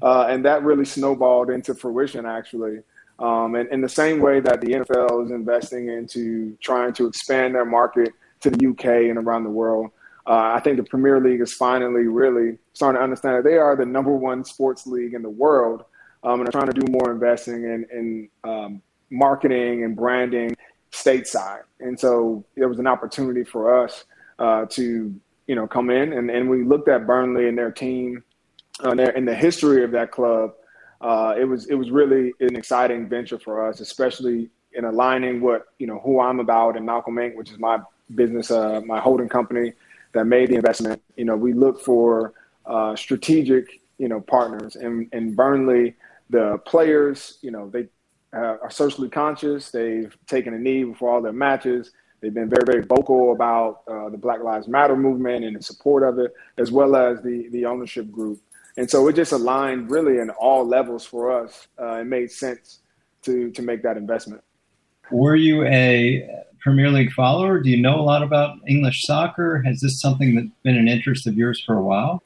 Uh, 0.01 0.25
and 0.29 0.43
that 0.43 0.63
really 0.63 0.85
snowballed 0.85 1.49
into 1.49 1.73
fruition, 1.75 2.25
actually. 2.25 2.79
Um, 3.19 3.55
and 3.55 3.69
in 3.69 3.81
the 3.81 3.89
same 3.89 4.19
way 4.19 4.39
that 4.41 4.59
the 4.59 4.73
NFL 4.73 5.25
is 5.25 5.31
investing 5.31 5.89
into 5.89 6.57
trying 6.59 6.91
to 6.93 7.07
expand 7.07 7.55
their 7.55 7.65
market 7.65 8.13
to 8.41 8.49
the 8.49 8.67
UK 8.67 9.09
and 9.09 9.17
around 9.17 9.43
the 9.43 9.49
world, 9.49 9.91
uh, 10.27 10.51
I 10.55 10.59
think 10.59 10.77
the 10.77 10.83
Premier 10.83 11.19
League 11.21 11.39
is 11.39 11.53
finally 11.53 12.07
really 12.07 12.57
starting 12.73 12.99
to 12.99 13.03
understand 13.03 13.37
that 13.37 13.43
they 13.43 13.57
are 13.57 13.75
the 13.75 13.85
number 13.85 14.11
one 14.11 14.43
sports 14.43 14.87
league 14.87 15.13
in 15.13 15.21
the 15.21 15.29
world, 15.29 15.85
um, 16.23 16.39
and 16.39 16.49
are 16.49 16.51
trying 16.51 16.71
to 16.71 16.73
do 16.73 16.91
more 16.91 17.11
investing 17.11 17.63
in, 17.63 17.85
in 17.91 18.29
um, 18.43 18.81
marketing 19.15 19.83
and 19.83 19.95
branding 19.95 20.55
stateside. 20.91 21.63
And 21.79 21.99
so 21.99 22.45
there 22.55 22.67
was 22.67 22.79
an 22.79 22.87
opportunity 22.87 23.43
for 23.43 23.83
us 23.83 24.05
uh, 24.39 24.65
to, 24.71 25.13
you 25.47 25.55
know, 25.55 25.67
come 25.67 25.89
in 25.89 26.13
and, 26.13 26.29
and 26.29 26.49
we 26.49 26.63
looked 26.63 26.87
at 26.87 27.05
Burnley 27.05 27.47
and 27.47 27.57
their 27.57 27.71
team 27.71 28.23
uh, 28.83 28.91
and, 28.91 28.99
their, 28.99 29.17
and 29.17 29.27
the 29.27 29.35
history 29.35 29.83
of 29.83 29.91
that 29.91 30.11
club. 30.11 30.53
Uh, 31.01 31.35
it 31.37 31.43
was 31.43 31.67
it 31.67 31.75
was 31.75 31.91
really 31.91 32.33
an 32.39 32.55
exciting 32.55 33.07
venture 33.07 33.37
for 33.37 33.67
us, 33.67 33.79
especially 33.79 34.49
in 34.73 34.85
aligning 34.85 35.41
what 35.41 35.65
you 35.77 35.87
know 35.87 35.99
who 35.99 36.19
I'm 36.19 36.39
about 36.39 36.77
and 36.77 36.85
Malcolm 36.85 37.15
Inc., 37.15 37.35
which 37.35 37.51
is 37.51 37.59
my 37.59 37.79
business, 38.15 38.49
uh, 38.49 38.81
my 38.85 38.99
holding 38.99 39.29
company 39.29 39.73
that 40.13 40.25
made 40.25 40.49
the 40.49 40.55
investment. 40.55 41.01
You 41.15 41.25
know, 41.25 41.35
we 41.35 41.53
look 41.53 41.81
for 41.81 42.33
uh, 42.65 42.95
strategic 42.95 43.81
you 43.97 44.07
know 44.07 44.21
partners, 44.21 44.77
and 44.77 45.09
in 45.13 45.35
Burnley, 45.35 45.95
the 46.29 46.59
players, 46.65 47.37
you 47.41 47.51
know, 47.51 47.69
they 47.69 47.87
uh, 48.35 48.57
are 48.61 48.69
socially 48.69 49.09
conscious. 49.09 49.71
They've 49.71 50.15
taken 50.27 50.53
a 50.53 50.59
knee 50.59 50.83
before 50.83 51.11
all 51.11 51.21
their 51.21 51.33
matches. 51.33 51.91
They've 52.21 52.33
been 52.33 52.49
very, 52.49 52.65
very 52.65 52.83
vocal 52.83 53.31
about 53.31 53.81
uh, 53.87 54.09
the 54.09 54.17
Black 54.17 54.41
Lives 54.43 54.67
Matter 54.67 54.95
movement 54.95 55.45
and 55.45 55.55
in 55.55 55.61
support 55.61 56.03
of 56.03 56.19
it, 56.19 56.33
as 56.57 56.71
well 56.71 56.95
as 56.95 57.21
the 57.21 57.49
the 57.49 57.65
ownership 57.65 58.11
group. 58.11 58.41
And 58.77 58.89
so 58.89 59.07
it 59.07 59.15
just 59.15 59.31
aligned 59.31 59.89
really 59.89 60.19
in 60.19 60.29
all 60.31 60.65
levels 60.65 61.05
for 61.05 61.31
us. 61.31 61.67
Uh, 61.79 62.01
it 62.01 62.05
made 62.05 62.31
sense 62.31 62.79
to 63.23 63.51
to 63.51 63.61
make 63.61 63.83
that 63.83 63.97
investment. 63.97 64.43
Were 65.11 65.35
you 65.35 65.63
a 65.65 66.27
Premier 66.61 66.89
League 66.89 67.11
follower? 67.11 67.59
Do 67.59 67.69
you 67.69 67.79
know 67.79 67.99
a 67.99 68.01
lot 68.01 68.23
about 68.23 68.57
English 68.67 69.03
soccer? 69.05 69.61
Has 69.61 69.79
this 69.79 70.01
something 70.01 70.35
that's 70.35 70.47
been 70.63 70.77
an 70.77 70.87
interest 70.87 71.27
of 71.27 71.35
yours 71.35 71.61
for 71.63 71.77
a 71.77 71.81
while? 71.81 72.23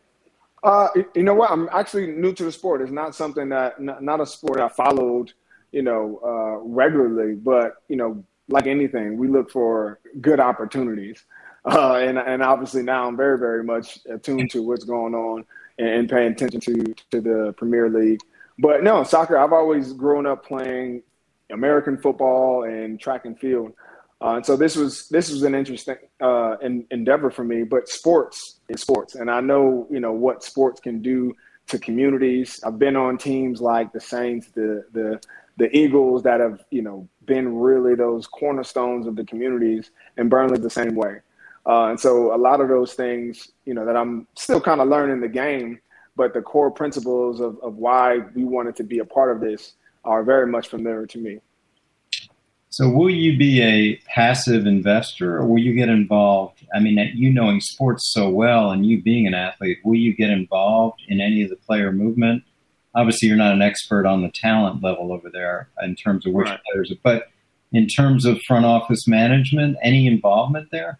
Uh, 0.63 0.87
you 1.13 1.23
know 1.23 1.33
what? 1.33 1.51
I'm 1.51 1.69
actually 1.71 2.07
new 2.07 2.33
to 2.33 2.43
the 2.43 2.51
sport. 2.51 2.81
It's 2.81 2.91
not 2.91 3.15
something 3.15 3.49
that, 3.49 3.81
not 3.81 4.19
a 4.19 4.25
sport 4.25 4.59
I 4.59 4.69
followed 4.69 5.33
you 5.71 5.81
know, 5.81 6.19
uh, 6.23 6.63
regularly. 6.67 7.35
But 7.35 7.73
you 7.87 7.95
know, 7.95 8.23
like 8.47 8.67
anything, 8.67 9.17
we 9.17 9.27
look 9.27 9.51
for 9.51 9.99
good 10.21 10.39
opportunities. 10.39 11.23
Uh, 11.65 11.95
and 11.95 12.17
and 12.17 12.41
obviously 12.41 12.81
now 12.81 13.05
I'm 13.05 13.17
very 13.17 13.37
very 13.37 13.65
much 13.65 13.99
attuned 14.09 14.49
to 14.51 14.63
what's 14.63 14.85
going 14.85 15.13
on 15.13 15.43
and, 15.77 15.89
and 15.89 16.09
paying 16.09 16.31
attention 16.31 16.61
to 16.61 16.95
to 17.11 17.21
the 17.21 17.53
Premier 17.57 17.89
League. 17.89 18.21
But 18.57 18.83
no, 18.83 19.03
soccer. 19.03 19.37
I've 19.37 19.53
always 19.53 19.93
grown 19.93 20.25
up 20.25 20.45
playing 20.45 21.03
American 21.51 21.97
football 21.97 22.63
and 22.63 22.99
track 22.99 23.25
and 23.25 23.37
field. 23.37 23.73
Uh, 24.21 24.35
and 24.35 24.45
so 24.45 24.57
this 24.57 24.75
was 24.75 25.07
this 25.09 25.29
was 25.31 25.43
an 25.43 25.55
interesting 25.55 25.95
uh, 26.19 26.57
endeavor 26.91 27.31
for 27.31 27.43
me. 27.43 27.63
But 27.63 27.87
sports 27.87 28.59
is 28.67 28.81
sports, 28.81 29.15
and 29.15 29.31
I 29.31 29.39
know 29.39 29.87
you 29.89 29.99
know 29.99 30.11
what 30.11 30.43
sports 30.43 30.81
can 30.81 31.01
do 31.01 31.33
to 31.67 31.79
communities. 31.79 32.59
I've 32.65 32.77
been 32.77 32.97
on 32.97 33.17
teams 33.17 33.61
like 33.61 33.93
the 33.93 34.01
Saints, 34.01 34.51
the 34.51 34.83
the 34.91 35.21
the 35.59 35.75
Eagles 35.77 36.23
that 36.23 36.39
have, 36.39 36.63
you 36.71 36.81
know, 36.81 37.07
been 37.25 37.55
really 37.55 37.93
those 37.93 38.25
cornerstones 38.25 39.05
of 39.05 39.15
the 39.15 39.25
communities, 39.25 39.91
and 40.17 40.29
Burnley 40.29 40.57
the 40.57 40.69
same 40.69 40.95
way. 40.95 41.17
Uh, 41.65 41.89
and 41.89 41.99
so 41.99 42.33
a 42.33 42.37
lot 42.37 42.61
of 42.61 42.69
those 42.69 42.93
things, 42.93 43.51
you 43.65 43.73
know, 43.73 43.85
that 43.85 43.95
I'm 43.95 44.25
still 44.35 44.61
kind 44.61 44.81
of 44.81 44.87
learning 44.87 45.19
the 45.19 45.27
game, 45.27 45.79
but 46.15 46.33
the 46.33 46.41
core 46.41 46.71
principles 46.71 47.41
of, 47.41 47.59
of 47.61 47.75
why 47.75 48.19
we 48.33 48.45
wanted 48.45 48.75
to 48.77 48.83
be 48.83 48.99
a 48.99 49.05
part 49.05 49.35
of 49.35 49.41
this 49.41 49.73
are 50.05 50.23
very 50.23 50.47
much 50.47 50.69
familiar 50.69 51.05
to 51.05 51.17
me. 51.19 51.39
So, 52.71 52.87
will 52.87 53.09
you 53.09 53.37
be 53.37 53.61
a 53.61 53.95
passive 54.07 54.65
investor 54.65 55.37
or 55.37 55.45
will 55.45 55.59
you 55.59 55.73
get 55.73 55.89
involved? 55.89 56.65
I 56.73 56.79
mean, 56.79 56.97
you 57.15 57.33
knowing 57.33 57.59
sports 57.59 58.13
so 58.13 58.29
well 58.29 58.71
and 58.71 58.85
you 58.85 59.01
being 59.01 59.27
an 59.27 59.33
athlete, 59.33 59.79
will 59.83 59.95
you 59.95 60.15
get 60.15 60.29
involved 60.29 61.01
in 61.07 61.19
any 61.19 61.43
of 61.43 61.49
the 61.49 61.55
player 61.55 61.91
movement? 61.91 62.43
Obviously 62.95 63.27
you're 63.27 63.37
not 63.37 63.53
an 63.53 63.61
expert 63.61 64.05
on 64.05 64.21
the 64.21 64.29
talent 64.29 64.83
level 64.83 65.11
over 65.11 65.29
there 65.29 65.69
in 65.81 65.95
terms 65.95 66.25
of 66.25 66.33
which 66.33 66.47
right. 66.47 66.59
players, 66.71 66.93
but 67.03 67.29
in 67.71 67.87
terms 67.87 68.25
of 68.25 68.41
front 68.47 68.65
office 68.65 69.07
management, 69.07 69.77
any 69.83 70.07
involvement 70.07 70.69
there? 70.71 70.99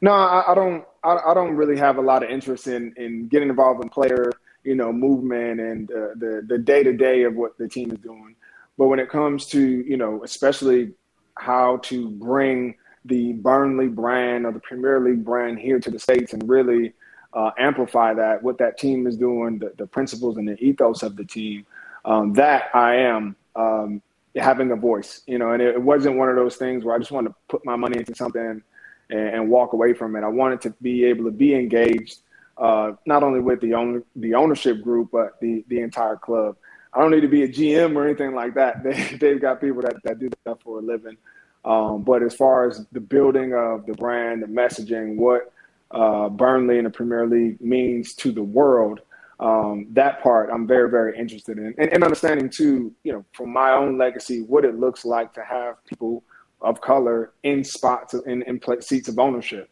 No, 0.00 0.12
I, 0.12 0.52
I 0.52 0.54
don't. 0.54 0.84
I, 1.02 1.16
I, 1.26 1.34
don't 1.34 1.54
really 1.54 1.76
have 1.76 1.98
a 1.98 2.00
lot 2.00 2.22
of 2.22 2.30
interest 2.30 2.66
in 2.66 2.92
in 2.96 3.28
getting 3.28 3.48
involved 3.48 3.82
in 3.82 3.90
player, 3.90 4.30
you 4.62 4.74
know, 4.74 4.92
movement 4.92 5.60
and 5.60 5.90
uh, 5.90 6.08
the 6.16 6.44
the 6.46 6.58
day 6.58 6.82
to 6.82 6.92
day 6.92 7.22
of 7.22 7.34
what 7.34 7.56
the 7.58 7.68
team 7.68 7.90
is 7.90 7.98
doing. 7.98 8.34
But 8.76 8.88
when 8.88 8.98
it 8.98 9.08
comes 9.08 9.46
to 9.46 9.60
you 9.60 9.96
know, 9.96 10.22
especially 10.24 10.92
how 11.36 11.78
to 11.84 12.10
bring 12.10 12.76
the 13.04 13.32
Burnley 13.34 13.88
brand 13.88 14.46
or 14.46 14.52
the 14.52 14.60
Premier 14.60 15.00
League 15.00 15.24
brand 15.24 15.58
here 15.58 15.78
to 15.78 15.90
the 15.90 15.98
states 15.98 16.32
and 16.32 16.48
really 16.48 16.94
uh, 17.34 17.50
amplify 17.58 18.14
that, 18.14 18.42
what 18.42 18.58
that 18.58 18.78
team 18.78 19.06
is 19.06 19.16
doing, 19.16 19.58
the, 19.58 19.72
the 19.76 19.86
principles 19.86 20.36
and 20.36 20.48
the 20.48 20.62
ethos 20.64 21.02
of 21.02 21.16
the 21.16 21.24
team. 21.24 21.66
Um, 22.04 22.34
that 22.34 22.68
I 22.74 22.96
am 22.96 23.34
um, 23.56 24.02
having 24.36 24.70
a 24.70 24.76
voice, 24.76 25.22
you 25.26 25.38
know, 25.38 25.52
and 25.52 25.62
it, 25.62 25.74
it, 25.74 25.82
wasn't 25.82 26.16
one 26.16 26.28
of 26.28 26.36
those 26.36 26.56
things 26.56 26.84
where 26.84 26.94
I 26.94 26.98
just 26.98 27.10
wanted 27.10 27.30
to 27.30 27.34
put 27.48 27.64
my 27.64 27.76
money 27.76 27.98
into 27.98 28.14
something 28.14 28.40
and, 28.42 28.62
and 29.10 29.48
walk 29.48 29.72
away 29.72 29.94
from 29.94 30.14
it. 30.16 30.22
I 30.22 30.28
wanted 30.28 30.60
to 30.62 30.70
be 30.82 31.04
able 31.04 31.24
to 31.24 31.30
be 31.30 31.54
engaged, 31.54 32.18
uh, 32.58 32.92
not 33.06 33.22
only 33.22 33.40
with 33.40 33.60
the 33.60 33.74
owner, 33.74 34.02
the 34.16 34.34
ownership 34.34 34.82
group, 34.82 35.10
but 35.12 35.40
the 35.40 35.64
the 35.68 35.80
entire 35.80 36.16
club. 36.16 36.56
I 36.92 37.00
don't 37.00 37.10
need 37.10 37.22
to 37.22 37.28
be 37.28 37.42
a 37.42 37.48
GM 37.48 37.96
or 37.96 38.04
anything 38.04 38.34
like 38.34 38.54
that. 38.54 38.82
They 38.84 39.16
they've 39.16 39.40
got 39.40 39.60
people 39.60 39.82
that, 39.82 40.02
that 40.04 40.18
do 40.18 40.30
that 40.44 40.62
for 40.62 40.78
a 40.78 40.82
living. 40.82 41.16
Um, 41.64 42.02
but 42.02 42.22
as 42.22 42.34
far 42.34 42.68
as 42.68 42.84
the 42.92 43.00
building 43.00 43.54
of 43.54 43.86
the 43.86 43.94
brand, 43.94 44.42
the 44.42 44.46
messaging, 44.46 45.16
what 45.16 45.53
uh, 45.94 46.28
Burnley 46.28 46.78
in 46.78 46.84
the 46.84 46.90
Premier 46.90 47.26
League 47.26 47.60
means 47.60 48.14
to 48.14 48.32
the 48.32 48.42
world. 48.42 49.00
Um, 49.40 49.86
that 49.90 50.22
part 50.22 50.50
I'm 50.52 50.66
very, 50.66 50.90
very 50.90 51.18
interested 51.18 51.58
in, 51.58 51.74
and, 51.76 51.92
and, 51.92 52.04
understanding 52.04 52.48
too, 52.48 52.94
you 53.02 53.12
know, 53.12 53.24
from 53.32 53.52
my 53.52 53.72
own 53.72 53.98
legacy, 53.98 54.42
what 54.42 54.64
it 54.64 54.78
looks 54.78 55.04
like 55.04 55.34
to 55.34 55.42
have 55.42 55.84
people 55.86 56.22
of 56.60 56.80
color 56.80 57.32
in 57.42 57.64
spots 57.64 58.14
in, 58.14 58.42
in 58.42 58.60
seats 58.80 59.08
of 59.08 59.18
ownership. 59.18 59.70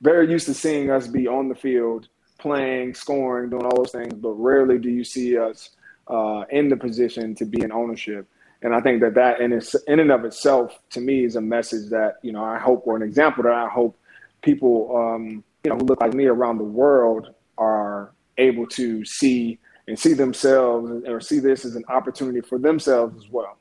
Very 0.00 0.30
used 0.30 0.46
to 0.46 0.54
seeing 0.54 0.90
us 0.90 1.06
be 1.06 1.28
on 1.28 1.48
the 1.48 1.54
field, 1.54 2.08
playing, 2.38 2.94
scoring, 2.94 3.50
doing 3.50 3.64
all 3.64 3.76
those 3.76 3.92
things, 3.92 4.14
but 4.14 4.32
rarely 4.32 4.78
do 4.78 4.90
you 4.90 5.04
see 5.04 5.36
us 5.36 5.70
uh, 6.08 6.44
in 6.50 6.68
the 6.68 6.76
position 6.76 7.34
to 7.34 7.44
be 7.44 7.62
in 7.62 7.72
ownership. 7.72 8.26
And 8.62 8.74
I 8.74 8.80
think 8.80 9.02
that 9.02 9.14
that 9.14 9.40
in, 9.40 9.52
its, 9.52 9.74
in 9.86 10.00
and 10.00 10.10
of 10.10 10.24
itself, 10.24 10.78
to 10.90 11.00
me, 11.00 11.24
is 11.24 11.36
a 11.36 11.40
message 11.40 11.90
that 11.90 12.16
you 12.22 12.32
know 12.32 12.42
I 12.42 12.58
hope, 12.58 12.86
or 12.86 12.96
an 12.96 13.02
example 13.02 13.42
that 13.44 13.52
I 13.52 13.68
hope 13.68 13.98
people 14.40 14.96
um, 14.96 15.44
you 15.64 15.70
know 15.70 15.76
who 15.76 15.84
look 15.86 16.00
like 16.00 16.14
me 16.14 16.26
around 16.26 16.58
the 16.58 16.64
world 16.64 17.34
are 17.56 18.12
able 18.36 18.66
to 18.66 19.04
see 19.04 19.58
and 19.88 19.98
see 19.98 20.12
themselves 20.12 20.90
or 21.06 21.20
see 21.20 21.38
this 21.38 21.64
as 21.64 21.76
an 21.76 21.84
opportunity 21.88 22.40
for 22.40 22.58
themselves 22.58 23.16
as 23.22 23.30
well. 23.30 23.56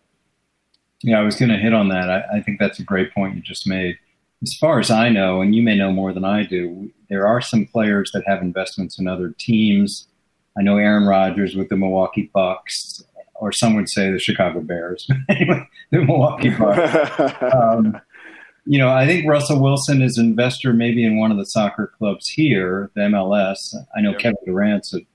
Yeah, 1.01 1.19
I 1.19 1.23
was 1.23 1.35
going 1.35 1.49
to 1.49 1.57
hit 1.57 1.73
on 1.73 1.89
that. 1.89 2.09
I, 2.09 2.37
I, 2.37 2.41
think 2.41 2.59
that's 2.59 2.79
a 2.79 2.83
great 2.83 3.13
point 3.13 3.35
you 3.35 3.41
just 3.41 3.67
made. 3.67 3.97
As 4.41 4.55
far 4.55 4.79
as 4.79 4.89
I 4.89 5.09
know, 5.09 5.41
and 5.41 5.53
you 5.53 5.61
may 5.61 5.77
know 5.77 5.91
more 5.91 6.13
than 6.13 6.23
I 6.23 6.43
do, 6.43 6.91
there 7.09 7.27
are 7.27 7.41
some 7.41 7.65
players 7.65 8.11
that 8.13 8.23
have 8.25 8.41
investments 8.41 8.97
in 8.97 9.07
other 9.07 9.33
teams. 9.37 10.07
I 10.57 10.61
know 10.61 10.77
Aaron 10.77 11.05
Rodgers 11.05 11.55
with 11.55 11.67
the 11.67 11.75
Milwaukee 11.75 12.29
Bucks, 12.33 13.03
or 13.35 13.51
some 13.51 13.75
would 13.75 13.89
say 13.89 14.11
the 14.11 14.19
Chicago 14.19 14.61
Bears. 14.61 15.07
anyway, 15.29 15.67
the 15.91 16.03
Milwaukee 16.03 16.49
Bucks. 16.49 17.33
Um, 17.53 17.99
you 18.65 18.79
know, 18.79 18.89
I 18.89 19.05
think 19.05 19.27
Russell 19.27 19.61
Wilson 19.61 20.01
is 20.01 20.17
an 20.17 20.25
investor 20.25 20.73
maybe 20.73 21.03
in 21.03 21.19
one 21.19 21.31
of 21.31 21.37
the 21.37 21.45
soccer 21.45 21.91
clubs 21.97 22.29
here, 22.29 22.89
the 22.95 23.01
MLS. 23.01 23.57
I 23.95 24.01
know 24.01 24.13
Kevin 24.13 24.37
Durant's 24.45 24.93
an 24.93 25.05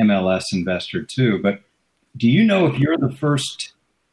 MLS 0.00 0.44
investor 0.52 1.02
too. 1.02 1.38
But 1.42 1.60
do 2.16 2.28
you 2.28 2.44
know 2.44 2.66
if 2.66 2.78
you're 2.78 2.96
the 2.96 3.14
first 3.14 3.72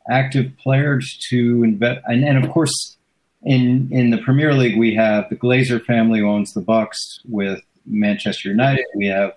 active 0.09 0.51
players 0.57 1.17
to 1.29 1.63
invest? 1.63 2.01
And, 2.05 2.23
and 2.23 2.43
of 2.43 2.51
course, 2.51 2.97
in 3.43 3.89
in 3.91 4.11
the 4.11 4.19
Premier 4.19 4.53
League, 4.53 4.77
we 4.77 4.93
have 4.95 5.29
the 5.29 5.35
Glazer 5.35 5.83
family 5.83 6.21
owns 6.21 6.53
the 6.53 6.61
Bucs 6.61 6.97
with 7.27 7.61
Manchester 7.85 8.49
United. 8.49 8.85
We 8.95 9.07
have 9.07 9.33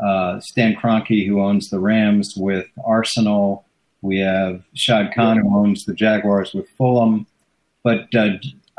uh, 0.00 0.40
Stan 0.40 0.74
Kroenke 0.76 1.26
who 1.26 1.42
owns 1.42 1.68
the 1.68 1.80
Rams 1.80 2.34
with 2.36 2.66
Arsenal. 2.84 3.66
We 4.00 4.18
have 4.20 4.62
Shad 4.74 5.12
Khan 5.14 5.38
who 5.38 5.56
owns 5.56 5.84
the 5.84 5.94
Jaguars 5.94 6.54
with 6.54 6.68
Fulham. 6.70 7.26
But 7.82 8.14
uh, 8.14 8.30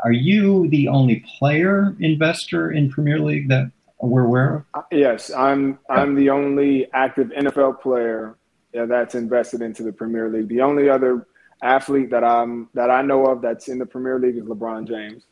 are 0.04 0.12
you 0.12 0.68
the 0.68 0.88
only 0.88 1.24
player 1.38 1.96
investor 2.00 2.72
in 2.72 2.90
Premier 2.90 3.18
League 3.18 3.48
that 3.48 3.70
we're 4.00 4.24
aware 4.24 4.56
of? 4.56 4.64
Uh, 4.74 4.82
yes, 4.90 5.30
I'm. 5.30 5.78
I'm 5.88 6.14
the 6.14 6.30
only 6.30 6.90
active 6.92 7.28
NFL 7.28 7.80
player 7.80 8.36
that's 8.72 9.14
invested 9.14 9.62
into 9.62 9.82
the 9.82 9.92
Premier 9.92 10.28
League. 10.28 10.48
The 10.48 10.60
only 10.60 10.88
other 10.88 11.26
athlete 11.62 12.10
that 12.10 12.24
I'm 12.24 12.68
that 12.74 12.90
I 12.90 13.02
know 13.02 13.26
of 13.26 13.42
that's 13.42 13.68
in 13.68 13.78
the 13.78 13.86
Premier 13.86 14.18
League 14.18 14.36
is 14.36 14.44
LeBron 14.44 14.88
James. 14.88 15.24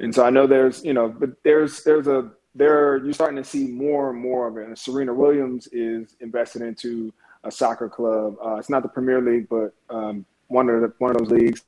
And 0.00 0.14
so 0.14 0.24
I 0.24 0.30
know 0.30 0.46
there's, 0.46 0.84
you 0.84 0.92
know, 0.92 1.08
but 1.08 1.30
there's 1.44 1.82
there's 1.84 2.08
a 2.08 2.30
there 2.54 2.98
you're 2.98 3.12
starting 3.12 3.36
to 3.36 3.44
see 3.44 3.68
more 3.68 4.10
and 4.10 4.20
more 4.20 4.48
of 4.48 4.56
it. 4.56 4.66
And 4.66 4.78
Serena 4.78 5.14
Williams 5.14 5.68
is 5.68 6.16
invested 6.20 6.62
into 6.62 7.12
a 7.44 7.50
soccer 7.50 7.88
club. 7.88 8.36
Uh, 8.44 8.56
it's 8.56 8.70
not 8.70 8.82
the 8.82 8.88
Premier 8.88 9.20
League, 9.20 9.48
but 9.48 9.74
um, 9.90 10.24
one 10.48 10.68
of 10.68 10.80
the, 10.82 10.92
one 10.98 11.12
of 11.12 11.18
those 11.18 11.30
leagues. 11.30 11.62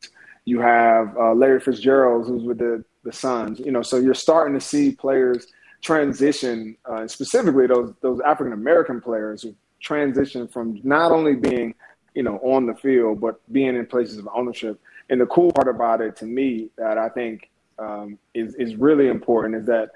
You 0.44 0.60
have 0.60 1.16
uh, 1.16 1.34
Larry 1.34 1.60
Fitzgerald, 1.60 2.26
who's 2.26 2.42
with 2.42 2.58
the 2.58 2.84
the 3.04 3.12
Suns. 3.12 3.60
You 3.60 3.72
know, 3.72 3.82
so 3.82 3.96
you're 3.98 4.14
starting 4.14 4.58
to 4.58 4.64
see 4.64 4.92
players 4.92 5.46
transition, 5.82 6.76
uh, 6.86 7.06
specifically 7.06 7.66
those 7.66 7.92
those 8.00 8.20
African 8.20 8.52
American 8.52 9.00
players 9.00 9.42
who 9.42 9.54
transition 9.80 10.48
from 10.48 10.80
not 10.82 11.12
only 11.12 11.34
being, 11.34 11.74
you 12.14 12.22
know, 12.22 12.38
on 12.38 12.66
the 12.66 12.74
field, 12.74 13.20
but 13.20 13.40
being 13.52 13.76
in 13.76 13.86
places 13.86 14.16
of 14.18 14.28
ownership. 14.34 14.80
And 15.10 15.20
the 15.20 15.26
cool 15.26 15.52
part 15.52 15.68
about 15.68 16.00
it, 16.00 16.16
to 16.16 16.24
me, 16.24 16.70
that 16.76 16.96
I 16.96 17.10
think 17.10 17.50
um, 17.78 18.18
is 18.32 18.54
is 18.54 18.74
really 18.76 19.08
important, 19.08 19.54
is 19.54 19.66
that 19.66 19.90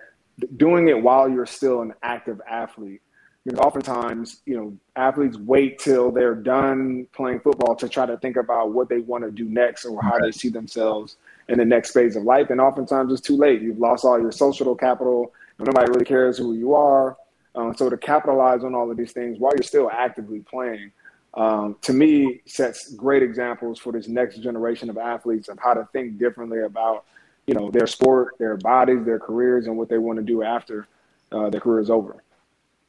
doing 0.57 0.89
it 0.89 1.03
while 1.03 1.29
you're 1.29 1.47
still 1.47 1.83
an 1.83 1.95
active 2.03 2.41
athlete. 2.49 3.01
Because 3.45 3.61
oftentimes, 3.61 4.41
you 4.45 4.57
know, 4.57 4.77
athletes 4.97 5.39
wait 5.39 5.79
till 5.79 6.11
they're 6.11 6.35
done 6.35 7.07
playing 7.13 7.41
football 7.41 7.75
to 7.77 7.89
try 7.89 8.05
to 8.05 8.17
think 8.19 8.37
about 8.37 8.73
what 8.73 8.89
they 8.89 8.99
want 8.99 9.25
to 9.25 9.31
do 9.31 9.45
next 9.45 9.85
or 9.85 10.03
how 10.03 10.19
they 10.19 10.33
see 10.33 10.49
themselves 10.49 11.17
in 11.49 11.59
the 11.59 11.65
next 11.65 11.93
phase 11.93 12.15
of 12.17 12.25
life. 12.25 12.51
And 12.51 12.61
oftentimes 12.61 13.13
it's 13.13 13.23
too 13.23 13.37
late. 13.37 13.63
You've 13.63 13.79
lost 13.79 14.05
all 14.05 14.21
your 14.21 14.33
social 14.33 14.75
capital. 14.75 15.33
Nobody 15.59 15.91
really 15.91 16.05
cares 16.05 16.37
who 16.37 16.55
you 16.55 16.75
are. 16.75 17.17
Um, 17.55 17.75
so 17.75 17.89
to 17.89 17.97
capitalize 17.97 18.65
on 18.65 18.75
all 18.75 18.91
of 18.91 18.97
these 18.97 19.13
things 19.13 19.39
while 19.39 19.53
you're 19.57 19.63
still 19.63 19.91
actively 19.91 20.41
playing, 20.41 20.93
um, 21.35 21.77
to 21.83 21.93
me, 21.93 22.41
sets 22.47 22.93
great 22.93 23.23
examples 23.23 23.79
for 23.79 23.93
this 23.93 24.09
next 24.09 24.39
generation 24.39 24.91
of 24.91 24.99
athletes 24.99 25.49
of 25.49 25.59
how 25.59 25.75
to 25.75 25.89
think 25.93 26.19
differently 26.19 26.61
about, 26.61 27.05
you 27.47 27.55
know, 27.55 27.71
their 27.71 27.87
sport, 27.87 28.35
their 28.39 28.57
bodies, 28.57 29.05
their 29.05 29.19
careers, 29.19 29.67
and 29.67 29.77
what 29.77 29.89
they 29.89 29.99
want 29.99 30.19
to 30.19 30.25
do 30.25 30.43
after 30.43 30.87
uh, 31.33 31.49
their 31.51 31.61
career 31.61 31.81
is 31.81 31.91
over. 31.91 32.23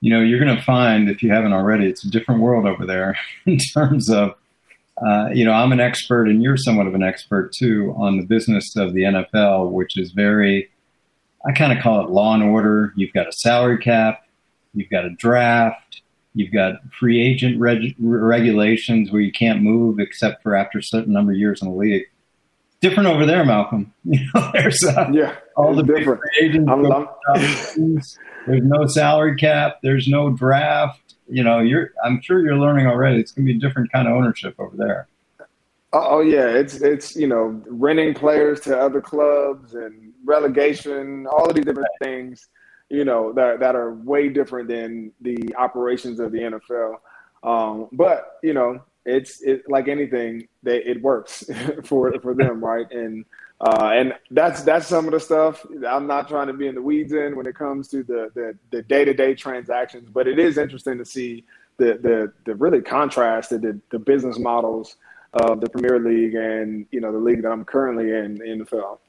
You 0.02 0.14
know, 0.14 0.22
you're 0.22 0.44
going 0.44 0.56
to 0.56 0.64
find, 0.64 1.10
if 1.10 1.22
you 1.22 1.32
haven't 1.32 1.54
already, 1.54 1.88
it's 1.88 2.04
a 2.06 2.10
different 2.10 2.42
world 2.42 2.66
over 2.66 2.86
there 2.86 3.18
in 3.46 3.58
terms 3.58 4.10
of, 4.10 4.36
uh, 5.06 5.30
you 5.34 5.46
know, 5.46 5.54
I'm 5.54 5.72
an 5.72 5.80
expert 5.80 6.28
and 6.28 6.44
you're 6.44 6.58
somewhat 6.58 6.88
of 6.88 6.94
an 6.94 7.04
expert 7.04 7.54
too 7.54 7.94
on 7.98 8.18
the 8.18 8.26
business 8.26 8.76
of 8.76 8.94
the 8.94 9.02
NFL, 9.02 9.72
which 9.72 9.98
is 9.98 10.12
very, 10.12 10.70
I 11.46 11.52
kind 11.54 11.72
of 11.72 11.82
call 11.84 12.04
it 12.04 12.10
law 12.10 12.34
and 12.34 12.44
order. 12.44 12.94
You've 12.96 13.14
got 13.14 13.28
a 13.28 13.32
salary 13.32 13.78
cap, 13.78 14.26
you've 14.74 14.90
got 14.90 15.06
a 15.06 15.10
draft, 15.12 16.02
you've 16.34 16.52
got 16.54 16.76
free 16.98 17.22
agent 17.22 17.60
reg- 17.60 17.96
regulations 18.00 19.12
where 19.12 19.22
you 19.22 19.32
can't 19.32 19.62
move 19.62 20.00
except 20.00 20.44
for 20.44 20.56
after 20.56 20.80
a 20.80 20.84
certain 20.84 21.14
number 21.14 21.32
of 21.32 21.38
years 21.38 21.62
in 21.62 21.70
the 21.70 21.76
league. 21.76 22.06
Different 22.82 23.10
over 23.10 23.26
there, 23.26 23.46
Malcolm. 23.46 23.94
You 24.06 24.20
know, 24.34 24.50
there's 24.54 24.82
uh, 24.84 25.10
yeah, 25.12 25.36
all 25.56 25.76
the 25.76 25.84
different. 25.84 26.22
agents. 26.42 28.18
there's 28.48 28.64
no 28.64 28.88
salary 28.88 29.36
cap. 29.36 29.80
There's 29.84 30.08
no 30.08 30.32
draft. 30.32 31.16
You 31.28 31.44
know, 31.44 31.60
you're. 31.60 31.92
I'm 32.04 32.22
sure 32.22 32.44
you're 32.44 32.58
learning 32.58 32.88
already. 32.88 33.20
It's 33.20 33.32
going 33.32 33.46
to 33.46 33.54
be 33.54 33.58
a 33.58 33.62
different 33.62 33.92
kind 33.92 34.08
of 34.08 34.16
ownership 34.16 34.56
over 34.58 34.76
there. 34.76 35.08
Oh 35.94 36.22
yeah, 36.22 36.48
it's 36.48 36.76
it's 36.82 37.16
you 37.16 37.28
know 37.28 37.62
renting 37.68 38.14
players 38.14 38.62
to 38.62 38.80
other 38.80 39.02
clubs 39.02 39.76
and 39.76 40.14
relegation, 40.26 41.28
all 41.28 41.50
of 41.50 41.56
these 41.56 41.66
different 41.66 41.90
things 42.02 42.50
you 42.90 43.06
know, 43.06 43.32
that 43.34 43.60
that 43.60 43.76
are 43.76 43.94
way 43.94 44.30
different 44.30 44.68
than 44.68 45.12
the 45.22 45.56
operations 45.56 46.20
of 46.20 46.32
the 46.32 46.40
NFL. 46.40 46.96
Um, 47.44 47.88
but 47.92 48.38
you 48.44 48.54
know, 48.54 48.82
it's 49.06 49.42
it 49.42 49.64
like 49.68 49.88
anything, 49.88 50.48
they, 50.64 50.84
it 50.84 51.02
works 51.02 51.44
for 51.84 52.14
for 52.22 52.34
them, 52.34 52.64
right? 52.64 52.90
And 52.92 53.26
uh, 53.62 53.92
and 53.94 54.14
that's 54.32 54.64
that's 54.64 54.88
some 54.88 55.06
of 55.06 55.12
the 55.12 55.20
stuff. 55.20 55.66
I'm 55.88 56.08
not 56.08 56.30
trying 56.30 56.48
to 56.48 56.54
be 56.54 56.68
in 56.68 56.76
the 56.76 56.82
weeds 56.82 57.12
in 57.12 57.36
when 57.36 57.46
it 57.46 57.56
comes 57.56 57.88
to 57.90 58.04
the 58.04 58.56
the, 58.72 58.82
day-to-day 58.84 59.36
transactions, 59.36 60.10
but 60.10 60.28
it 60.28 60.40
is 60.40 60.58
interesting 60.58 60.98
to 60.98 61.06
see 61.06 61.44
the 61.78 62.00
the 62.02 62.34
the 62.46 62.56
really 62.56 62.82
contrast 62.82 63.50
the 63.50 63.80
the 63.92 64.00
business 64.00 64.40
models 64.40 64.96
of 65.34 65.60
the 65.62 65.70
Premier 65.70 66.00
League 66.00 66.36
and 66.36 66.86
you 66.92 67.02
know 67.02 67.12
the 67.12 67.18
league 67.18 67.42
that 67.42 67.52
I'm 67.52 67.66
currently 67.66 68.12
in, 68.12 68.36
the 68.36 68.46
NFL. 68.46 69.00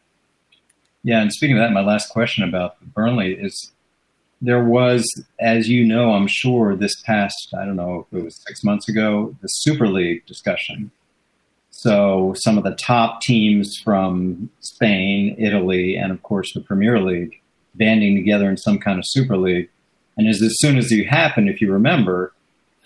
Yeah, 1.03 1.23
and 1.23 1.33
speaking 1.33 1.57
of 1.57 1.63
that, 1.63 1.73
my 1.73 1.81
last 1.81 2.11
question 2.11 2.45
about 2.45 2.81
Burnley 2.81 3.33
is 3.33 3.73
there 4.41 4.63
was, 4.65 5.05
as 5.39 5.69
you 5.69 5.85
know, 5.85 6.13
I'm 6.13 6.27
sure 6.27 6.75
this 6.75 7.01
past, 7.03 7.55
I 7.59 7.65
don't 7.65 7.77
know 7.77 8.07
if 8.11 8.19
it 8.19 8.25
was 8.25 8.43
six 8.47 8.65
months 8.65 8.89
ago, 8.89 9.35
the 9.43 9.49
Super 9.49 9.87
League 9.87 10.25
discussion. 10.27 10.91
So 11.71 12.35
some 12.37 12.59
of 12.59 12.65
the 12.65 12.75
top 12.75 13.21
teams 13.21 13.77
from 13.85 14.51
Spain, 14.61 15.37
Italy, 15.39 15.97
and 15.97 16.13
of 16.13 16.23
course 16.23 16.53
the 16.55 16.61
Premier 16.61 17.01
League 17.01 17.41
banding 17.75 18.15
together 18.17 18.51
in 18.51 18.57
some 18.57 18.79
kind 18.79 18.99
of 18.99 19.05
Super 19.07 19.37
League. 19.37 19.71
And 20.17 20.29
as, 20.29 20.43
as 20.43 20.57
soon 20.59 20.77
as 20.77 20.91
you 20.91 21.07
happen, 21.07 21.49
if 21.49 21.61
you 21.61 21.73
remember, 21.73 22.33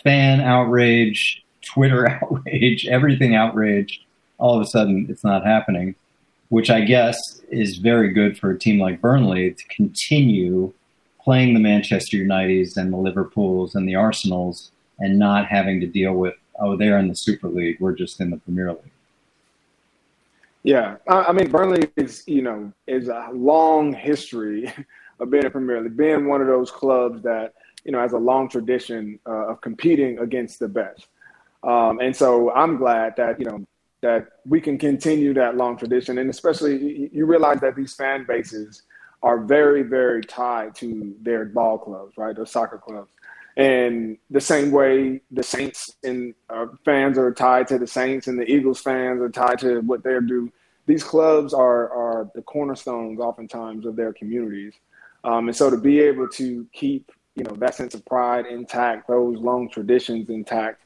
fan 0.03 0.41
outrage, 0.41 1.43
Twitter 1.63 2.09
outrage, 2.23 2.87
everything 2.87 3.35
outrage, 3.35 4.05
all 4.39 4.57
of 4.57 4.63
a 4.63 4.67
sudden 4.67 5.07
it's 5.09 5.25
not 5.25 5.45
happening 5.45 5.95
which 6.55 6.71
I 6.71 6.83
guess 6.83 7.17
is 7.51 7.79
very 7.79 8.13
good 8.13 8.39
for 8.39 8.51
a 8.51 8.59
team 8.59 8.79
like 8.79 9.01
Burnley 9.01 9.53
to 9.53 9.65
continue 9.75 10.73
playing 11.25 11.55
the 11.55 11.61
Manchester 11.61 12.19
Uniteds 12.19 12.77
and 12.77 12.93
the 12.93 12.97
Liverpools 12.99 13.75
and 13.75 13.89
the 13.89 13.95
Arsenals 13.95 14.71
and 15.01 15.19
not 15.19 15.47
having 15.47 15.81
to 15.81 15.87
deal 15.87 16.13
with, 16.13 16.35
oh, 16.61 16.77
they're 16.77 16.99
in 16.99 17.09
the 17.09 17.15
Super 17.15 17.49
League, 17.49 17.79
we're 17.81 17.95
just 17.95 18.21
in 18.21 18.31
the 18.31 18.37
Premier 18.37 18.71
League. 18.71 18.91
Yeah, 20.63 20.97
I 21.07 21.31
mean 21.33 21.51
Burnley 21.51 21.91
is 21.97 22.25
you 22.27 22.41
know 22.41 22.73
is 22.87 23.09
a 23.09 23.29
long 23.35 23.93
history 23.93 24.73
of 25.21 25.31
being 25.31 25.45
a 25.45 25.51
Premier 25.51 25.83
League, 25.83 25.95
being 25.95 26.27
one 26.27 26.41
of 26.41 26.47
those 26.47 26.71
clubs 26.71 27.23
that 27.23 27.53
you 27.85 27.93
know 27.93 28.01
has 28.01 28.15
a 28.15 28.19
long 28.19 28.49
tradition 28.49 29.19
uh, 29.27 29.49
of 29.49 29.61
competing 29.61 30.19
against 30.21 30.61
the 30.61 30.69
best, 30.69 31.07
um, 31.65 32.01
and 32.01 32.17
so 32.17 32.51
I'm 32.53 32.79
glad 32.79 33.15
that 33.17 33.39
you 33.39 33.45
know 33.45 33.67
that 34.01 34.29
we 34.47 34.59
can 34.59 34.79
continue 34.79 35.35
that 35.35 35.59
long 35.59 35.77
tradition. 35.77 36.17
And 36.17 36.31
especially, 36.31 37.11
you 37.13 37.27
realize 37.27 37.61
that 37.61 37.77
these 37.77 37.95
fan 37.95 38.25
bases 38.27 38.83
are 39.25 39.39
very, 39.39 39.83
very 39.83 40.23
tied 40.23 40.75
to 40.77 41.17
their 41.23 41.47
ball 41.47 41.79
clubs, 41.79 42.13
right? 42.19 42.37
Their 42.37 42.45
soccer 42.45 42.77
clubs. 42.77 43.11
And 43.57 44.19
the 44.31 44.41
same 44.41 44.71
way 44.71 45.23
the 45.31 45.43
Saints 45.43 45.97
and 46.05 46.35
uh, 46.51 46.67
fans 46.85 47.17
are 47.17 47.33
tied 47.33 47.67
to 47.69 47.79
the 47.79 47.87
Saints 47.87 48.27
and 48.27 48.39
the 48.39 48.45
Eagles 48.45 48.81
fans 48.81 49.23
are 49.23 49.31
tied 49.31 49.61
to 49.61 49.81
what 49.81 50.05
they 50.05 50.11
do. 50.21 50.53
These 50.87 51.03
clubs 51.03 51.55
are, 51.55 51.91
are 51.91 52.31
the 52.35 52.43
cornerstones 52.43 53.19
oftentimes 53.19 53.87
of 53.87 53.97
their 53.97 54.13
communities. 54.13 54.75
Um, 55.25 55.49
and 55.49 55.57
so 55.57 55.71
to 55.71 55.79
be 55.79 56.01
able 56.01 56.29
to 56.29 56.67
keep, 56.75 57.11
you 57.35 57.45
know, 57.45 57.57
that 57.57 57.75
sense 57.75 57.95
of 57.95 58.05
pride 58.05 58.45
intact, 58.45 59.09
those 59.09 59.39
long 59.39 59.71
traditions 59.71 60.29
intact, 60.29 60.83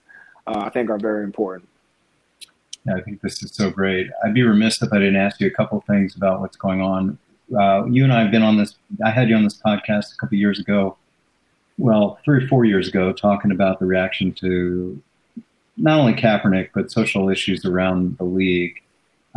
uh, 0.47 0.61
I 0.61 0.71
think 0.71 0.91
are 0.91 0.99
very 0.99 1.25
important. 1.25 1.69
I 2.89 3.01
think 3.01 3.21
this 3.21 3.43
is 3.43 3.53
so 3.53 3.69
great. 3.71 4.07
I'd 4.25 4.35
be 4.35 4.43
remiss 4.43 4.81
if 4.81 4.93
I 4.93 4.99
didn't 4.99 5.17
ask 5.17 5.41
you 5.41 5.49
a 5.49 5.51
couple 5.51 5.83
things 5.89 6.15
about 6.15 6.41
what's 6.41 6.57
going 6.57 6.81
on. 6.81 7.19
Uh, 7.57 7.85
you 7.87 8.05
and 8.05 8.13
I 8.13 8.21
have 8.23 8.31
been 8.31 8.43
on 8.43 8.59
this. 8.59 8.75
I 9.05 9.11
had 9.11 9.29
you 9.29 9.37
on 9.37 9.45
this 9.45 9.59
podcast 9.59 10.13
a 10.13 10.17
couple 10.17 10.37
years 10.37 10.59
ago. 10.59 10.97
Well, 11.79 12.19
three 12.25 12.45
or 12.45 12.49
four 12.49 12.65
years 12.65 12.89
ago, 12.89 13.13
talking 13.13 13.51
about 13.51 13.79
the 13.79 13.87
reaction 13.87 14.33
to 14.35 15.01
not 15.77 16.01
only 16.01 16.15
Kaepernick 16.15 16.71
but 16.75 16.91
social 16.91 17.29
issues 17.29 17.65
around 17.65 18.19
the 18.19 18.25
league. 18.25 18.83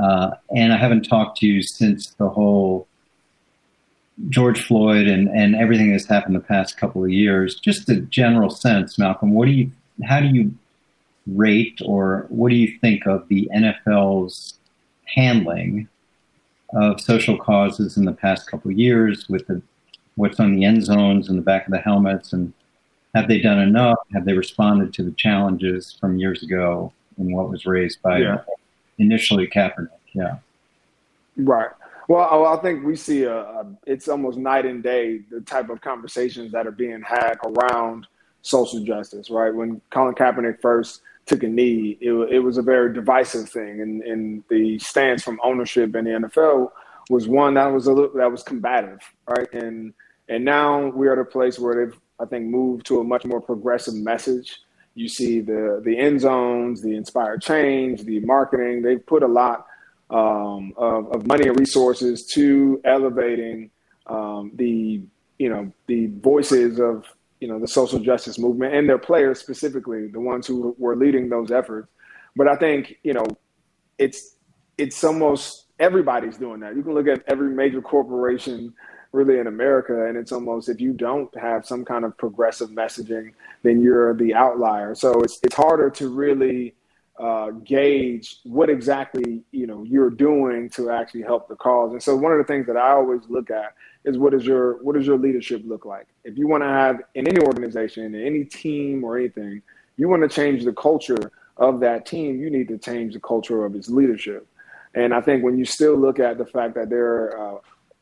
Uh, 0.01 0.31
and 0.55 0.73
I 0.73 0.77
haven't 0.77 1.03
talked 1.03 1.37
to 1.39 1.45
you 1.45 1.61
since 1.61 2.11
the 2.15 2.29
whole 2.29 2.87
George 4.29 4.61
Floyd 4.61 5.07
and, 5.07 5.27
and 5.29 5.55
everything 5.55 5.91
that's 5.91 6.07
happened 6.07 6.35
the 6.35 6.39
past 6.39 6.77
couple 6.77 7.03
of 7.03 7.11
years. 7.11 7.55
Just 7.55 7.89
a 7.89 7.97
general 7.97 8.49
sense, 8.49 8.97
Malcolm. 8.97 9.33
What 9.33 9.45
do 9.45 9.51
you? 9.51 9.71
How 10.03 10.19
do 10.19 10.27
you 10.27 10.53
rate 11.27 11.79
or 11.85 12.25
what 12.29 12.49
do 12.49 12.55
you 12.55 12.77
think 12.79 13.05
of 13.05 13.27
the 13.27 13.49
NFL's 13.55 14.55
handling 15.05 15.87
of 16.73 17.01
social 17.01 17.37
causes 17.37 17.97
in 17.97 18.05
the 18.05 18.11
past 18.13 18.49
couple 18.49 18.71
of 18.71 18.77
years 18.77 19.27
with 19.29 19.45
the, 19.47 19.61
what's 20.15 20.39
on 20.39 20.55
the 20.55 20.65
end 20.65 20.83
zones 20.83 21.29
and 21.29 21.37
the 21.37 21.43
back 21.43 21.65
of 21.65 21.71
the 21.71 21.79
helmets 21.79 22.33
and 22.33 22.53
have 23.13 23.27
they 23.27 23.39
done 23.39 23.59
enough? 23.59 23.97
Have 24.13 24.25
they 24.25 24.33
responded 24.33 24.93
to 24.93 25.03
the 25.03 25.11
challenges 25.11 25.97
from 25.99 26.17
years 26.17 26.43
ago 26.43 26.93
and 27.17 27.33
what 27.33 27.49
was 27.49 27.65
raised 27.65 28.01
by 28.01 28.19
yeah. 28.19 28.41
initially 28.99 29.47
Kaepernick? 29.47 29.89
Yeah. 30.13 30.37
Right. 31.37 31.69
Well, 32.07 32.27
oh, 32.31 32.45
I 32.45 32.61
think 32.61 32.85
we 32.85 32.95
see 32.95 33.23
a, 33.23 33.39
a, 33.39 33.65
it's 33.85 34.07
almost 34.07 34.37
night 34.37 34.65
and 34.65 34.81
day 34.81 35.21
the 35.29 35.41
type 35.41 35.69
of 35.69 35.81
conversations 35.81 36.51
that 36.51 36.67
are 36.67 36.71
being 36.71 37.01
had 37.01 37.35
around 37.45 38.07
social 38.41 38.83
justice, 38.83 39.29
right? 39.29 39.53
When 39.53 39.81
Colin 39.91 40.15
Kaepernick 40.15 40.61
first 40.61 41.01
took 41.25 41.43
a 41.43 41.47
knee, 41.47 41.97
it, 42.01 42.11
it 42.11 42.39
was 42.39 42.57
a 42.57 42.61
very 42.61 42.93
divisive 42.93 43.49
thing, 43.49 43.81
and, 43.81 44.01
and 44.03 44.43
the 44.49 44.79
stance 44.79 45.23
from 45.23 45.39
ownership 45.43 45.95
in 45.95 46.05
the 46.05 46.11
NFL 46.11 46.71
was 47.09 47.27
one 47.27 47.55
that 47.55 47.67
was 47.67 47.87
a 47.87 47.93
little, 47.93 48.15
that 48.17 48.31
was 48.31 48.43
combative, 48.43 48.99
right? 49.27 49.51
And 49.53 49.93
and 50.29 50.45
now 50.45 50.87
we're 50.87 51.11
at 51.13 51.19
a 51.19 51.25
place 51.25 51.59
where 51.59 51.85
they've 51.85 51.99
I 52.19 52.25
think 52.25 52.45
moved 52.45 52.85
to 52.87 52.99
a 52.99 53.03
much 53.03 53.25
more 53.25 53.41
progressive 53.41 53.95
message, 53.95 54.59
You 54.93 55.09
see 55.09 55.41
the 55.41 55.81
the 55.83 55.97
end 55.97 56.21
zones, 56.21 56.81
the 56.81 56.95
inspired 56.95 57.41
change, 57.41 58.03
the 58.03 58.19
marketing. 58.21 58.81
They've 58.81 59.05
put 59.05 59.23
a 59.23 59.27
lot 59.27 59.67
um, 60.09 60.73
of, 60.77 61.09
of, 61.13 61.25
money 61.25 61.47
and 61.47 61.57
resources 61.57 62.29
to 62.33 62.81
elevating 62.83 63.71
um, 64.07 64.51
the 64.55 65.01
you 65.39 65.49
know 65.49 65.71
the 65.87 66.07
voices 66.07 66.79
of 66.79 67.05
you 67.41 67.47
know 67.47 67.59
the 67.59 67.67
social 67.67 67.99
justice 67.99 68.39
movement 68.39 68.73
and 68.73 68.87
their 68.87 68.99
players 68.99 69.39
specifically, 69.39 70.07
the 70.07 70.19
ones 70.19 70.47
who 70.47 70.75
were 70.77 70.95
leading 70.95 71.27
those 71.27 71.51
efforts. 71.51 71.89
But 72.35 72.47
I 72.47 72.55
think 72.55 72.97
you 73.03 73.13
know 73.13 73.25
it's 73.97 74.35
it's 74.77 75.03
almost 75.03 75.65
everybody's 75.79 76.37
doing 76.37 76.61
that. 76.61 76.75
You 76.75 76.83
can 76.83 76.93
look 76.93 77.07
at 77.07 77.23
every 77.27 77.49
major 77.49 77.81
corporation 77.81 78.73
really 79.11 79.39
in 79.39 79.47
America, 79.47 80.05
and 80.07 80.17
it's 80.17 80.31
almost 80.31 80.69
if 80.69 80.79
you 80.79 80.93
don't 80.93 81.35
have 81.35 81.65
some 81.65 81.83
kind 81.83 82.05
of 82.05 82.17
progressive 82.17 82.69
messaging, 82.69 83.33
then 83.63 83.81
you're 83.81 84.15
the 84.15 84.33
outlier. 84.33 84.95
So 84.95 85.21
it's 85.21 85.39
it's 85.43 85.55
harder 85.55 85.89
to 85.89 86.09
really 86.09 86.75
uh, 87.19 87.51
gauge 87.63 88.37
what 88.43 88.69
exactly 88.69 89.41
you 89.51 89.67
know 89.67 89.83
you're 89.83 90.11
doing 90.11 90.69
to 90.71 90.91
actually 90.91 91.23
help 91.23 91.47
the 91.49 91.55
cause. 91.55 91.91
And 91.91 92.01
so 92.01 92.15
one 92.15 92.31
of 92.31 92.37
the 92.37 92.45
things 92.45 92.67
that 92.67 92.77
I 92.77 92.91
always 92.91 93.21
look 93.27 93.49
at 93.49 93.73
is 94.03 94.17
what 94.17 94.33
is 94.33 94.45
your 94.45 94.81
what 94.83 94.95
does 94.95 95.05
your 95.05 95.17
leadership 95.17 95.61
look 95.65 95.85
like? 95.85 96.07
If 96.23 96.37
you 96.37 96.47
want 96.47 96.63
to 96.63 96.67
have 96.67 97.01
in 97.15 97.27
any 97.27 97.39
organization, 97.39 98.15
in 98.15 98.25
any 98.25 98.43
team 98.43 99.03
or 99.03 99.17
anything, 99.17 99.61
you 99.97 100.09
want 100.09 100.23
to 100.23 100.29
change 100.29 100.63
the 100.65 100.73
culture 100.73 101.31
of 101.57 101.79
that 101.81 102.05
team, 102.05 102.39
you 102.39 102.49
need 102.49 102.67
to 102.69 102.77
change 102.77 103.13
the 103.13 103.19
culture 103.19 103.65
of 103.65 103.75
its 103.75 103.89
leadership. 103.89 104.47
And 104.95 105.13
I 105.13 105.21
think 105.21 105.43
when 105.43 105.57
you 105.57 105.65
still 105.65 105.95
look 105.95 106.19
at 106.19 106.37
the 106.37 106.45
fact 106.45 106.75
that 106.75 106.89
there 106.89 107.39
uh, 107.39 107.57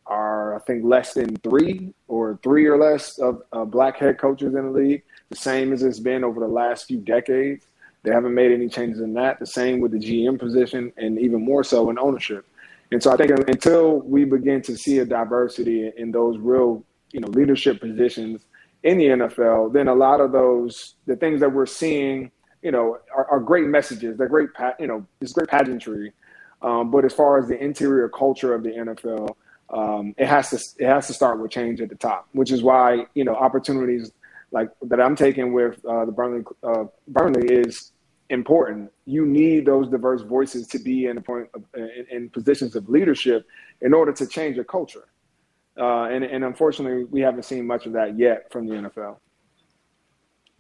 are, 0.07 0.55
I 0.55 0.59
think, 0.59 0.83
less 0.83 1.13
than 1.13 1.35
three 1.37 1.93
or 2.07 2.39
three 2.41 2.65
or 2.65 2.77
less 2.77 3.19
of 3.19 3.43
uh, 3.53 3.65
black 3.65 3.97
head 3.97 4.17
coaches 4.17 4.55
in 4.55 4.65
the 4.65 4.71
league, 4.71 5.03
the 5.29 5.35
same 5.35 5.71
as 5.71 5.83
it's 5.83 5.99
been 5.99 6.23
over 6.23 6.39
the 6.39 6.47
last 6.47 6.87
few 6.87 6.97
decades. 6.97 7.65
They 8.03 8.11
haven't 8.11 8.33
made 8.33 8.51
any 8.51 8.69
changes 8.69 9.01
in 9.01 9.13
that. 9.15 9.39
The 9.39 9.45
same 9.45 9.81
with 9.81 9.91
the 9.91 9.99
GM 9.99 10.39
position, 10.39 10.91
and 10.97 11.19
even 11.19 11.43
more 11.43 11.63
so 11.63 11.89
in 11.89 11.99
ownership. 11.99 12.45
And 12.91 13.01
so 13.01 13.11
I 13.11 13.17
think 13.17 13.31
until 13.31 13.99
we 13.99 14.25
begin 14.25 14.61
to 14.63 14.75
see 14.75 14.99
a 14.99 15.05
diversity 15.05 15.91
in 15.95 16.11
those 16.11 16.37
real, 16.39 16.83
you 17.11 17.19
know, 17.19 17.27
leadership 17.27 17.79
positions 17.79 18.45
in 18.83 18.97
the 18.97 19.05
NFL, 19.05 19.73
then 19.73 19.87
a 19.87 19.93
lot 19.93 20.21
of 20.21 20.31
those 20.31 20.95
the 21.05 21.15
things 21.15 21.39
that 21.41 21.53
we're 21.53 21.65
seeing, 21.65 22.31
you 22.63 22.71
know, 22.71 22.97
are, 23.15 23.29
are 23.29 23.39
great 23.39 23.67
messages. 23.67 24.17
They're 24.17 24.27
great, 24.27 24.49
you 24.79 24.87
know, 24.87 25.05
it's 25.21 25.33
great 25.33 25.49
pageantry. 25.49 26.13
Um, 26.61 26.91
but 26.91 27.05
as 27.05 27.13
far 27.13 27.37
as 27.37 27.47
the 27.47 27.61
interior 27.61 28.09
culture 28.09 28.53
of 28.53 28.63
the 28.63 28.71
NFL, 28.71 29.35
um, 29.71 30.15
it 30.17 30.27
has 30.27 30.49
to 30.49 30.83
it 30.83 30.87
has 30.87 31.07
to 31.07 31.13
start 31.13 31.39
with 31.39 31.51
change 31.51 31.79
at 31.79 31.89
the 31.89 31.95
top, 31.95 32.27
which 32.31 32.51
is 32.51 32.63
why 32.63 33.05
you 33.13 33.23
know 33.23 33.35
opportunities 33.35 34.11
like 34.51 34.69
that 34.81 34.99
I'm 34.99 35.15
taking 35.15 35.53
with 35.53 35.83
uh, 35.85 36.05
the 36.05 36.11
Burnley 36.11 36.43
uh, 36.63 36.85
Burnley 37.07 37.47
is 37.53 37.91
important. 38.29 38.91
You 39.05 39.25
need 39.25 39.65
those 39.65 39.89
diverse 39.89 40.21
voices 40.21 40.67
to 40.67 40.79
be 40.79 41.05
in, 41.05 41.21
point 41.21 41.47
of, 41.53 41.63
in, 41.75 42.05
in 42.11 42.29
positions 42.29 42.75
of 42.75 42.87
leadership 42.89 43.45
in 43.81 43.93
order 43.93 44.11
to 44.13 44.27
change 44.27 44.57
a 44.57 44.63
culture. 44.63 45.07
Uh, 45.79 46.03
and, 46.05 46.23
and 46.23 46.43
unfortunately, 46.43 47.05
we 47.05 47.21
haven't 47.21 47.43
seen 47.43 47.65
much 47.65 47.85
of 47.85 47.93
that 47.93 48.17
yet 48.17 48.51
from 48.51 48.67
the 48.67 48.75
NFL. 48.75 49.17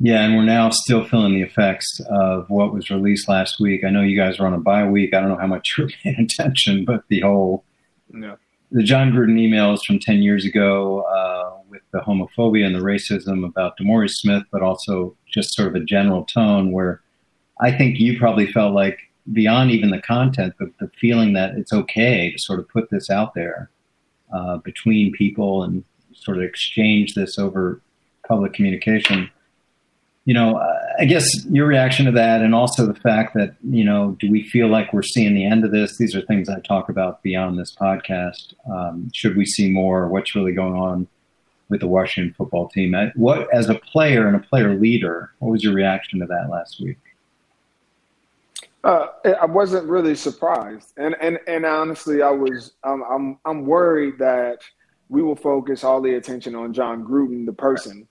Yeah, 0.01 0.23
and 0.23 0.37
we're 0.37 0.45
now 0.45 0.69
still 0.69 1.05
feeling 1.05 1.33
the 1.33 1.41
effects 1.41 1.99
of 2.09 2.49
what 2.49 2.73
was 2.73 2.89
released 2.89 3.27
last 3.27 3.59
week. 3.59 3.83
I 3.83 3.89
know 3.89 4.01
you 4.01 4.17
guys 4.17 4.39
were 4.39 4.47
on 4.47 4.53
a 4.53 4.59
bye 4.59 4.87
week. 4.87 5.13
I 5.13 5.19
don't 5.19 5.27
know 5.27 5.37
how 5.37 5.47
much 5.47 5.75
you're 5.77 5.89
paying 6.03 6.19
attention, 6.19 6.85
but 6.85 7.03
the 7.09 7.19
whole 7.19 7.65
yeah. 8.13 8.35
the 8.71 8.81
Jon 8.81 9.11
Gruden 9.11 9.35
emails 9.35 9.83
from 9.85 9.99
ten 9.99 10.21
years 10.21 10.45
ago 10.45 11.01
uh, 11.01 11.59
with 11.69 11.81
the 11.91 11.99
homophobia 11.99 12.65
and 12.65 12.75
the 12.75 12.79
racism 12.79 13.45
about 13.45 13.73
DeMaurice 13.77 14.11
Smith, 14.11 14.43
but 14.53 14.61
also 14.61 15.17
just 15.27 15.53
sort 15.53 15.67
of 15.67 15.75
a 15.75 15.83
general 15.83 16.23
tone 16.23 16.71
where 16.71 17.01
I 17.59 17.71
think 17.71 17.99
you 17.99 18.17
probably 18.17 18.51
felt 18.51 18.73
like 18.73 18.99
beyond 19.31 19.71
even 19.71 19.89
the 19.89 20.01
content, 20.01 20.53
but 20.57 20.69
the 20.79 20.89
feeling 20.99 21.33
that 21.33 21.55
it's 21.55 21.73
okay 21.73 22.31
to 22.31 22.39
sort 22.39 22.59
of 22.59 22.67
put 22.69 22.89
this 22.89 23.09
out 23.09 23.33
there 23.33 23.69
uh, 24.33 24.57
between 24.57 25.11
people 25.11 25.63
and 25.63 25.83
sort 26.13 26.37
of 26.37 26.43
exchange 26.43 27.13
this 27.13 27.37
over 27.37 27.81
public 28.27 28.53
communication. 28.53 29.29
You 30.25 30.33
know, 30.35 30.61
I 30.99 31.05
guess 31.05 31.27
your 31.45 31.65
reaction 31.65 32.05
to 32.05 32.11
that, 32.11 32.41
and 32.41 32.53
also 32.53 32.85
the 32.85 32.99
fact 32.99 33.33
that 33.33 33.55
you 33.63 33.83
know, 33.83 34.15
do 34.19 34.29
we 34.29 34.43
feel 34.43 34.67
like 34.67 34.93
we're 34.93 35.01
seeing 35.01 35.33
the 35.33 35.45
end 35.45 35.65
of 35.65 35.71
this? 35.71 35.97
These 35.97 36.15
are 36.15 36.21
things 36.21 36.49
I 36.49 36.59
talk 36.59 36.89
about 36.89 37.23
beyond 37.23 37.57
this 37.57 37.73
podcast. 37.73 38.53
Um, 38.71 39.09
should 39.13 39.35
we 39.35 39.45
see 39.45 39.69
more? 39.69 40.07
What's 40.07 40.35
really 40.35 40.53
going 40.53 40.75
on 40.75 41.07
with 41.69 41.79
the 41.79 41.87
Washington 41.87 42.33
football 42.37 42.69
team? 42.69 42.93
What, 43.15 43.51
as 43.53 43.69
a 43.69 43.75
player 43.75 44.27
and 44.27 44.35
a 44.35 44.39
player 44.39 44.75
leader, 44.75 45.31
what 45.39 45.51
was 45.51 45.63
your 45.63 45.73
reaction 45.73 46.19
to 46.19 46.25
that 46.27 46.49
last 46.51 46.79
week? 46.79 46.97
Uh, 48.83 49.07
I 49.41 49.45
wasn't 49.45 49.89
really 49.89 50.15
surprised, 50.15 50.93
and 50.95 51.15
and 51.19 51.37
and 51.47 51.65
honestly, 51.65 52.21
I 52.21 52.31
was. 52.31 52.73
I'm 52.83 53.03
I'm 53.03 53.37
I'm 53.43 53.65
worried 53.65 54.19
that 54.19 54.59
we 55.09 55.21
will 55.21 55.35
focus 55.35 55.83
all 55.83 56.01
the 56.01 56.13
attention 56.13 56.55
on 56.55 56.71
Jon 56.73 57.03
Gruden, 57.03 57.45
the 57.45 57.51
person, 57.51 58.07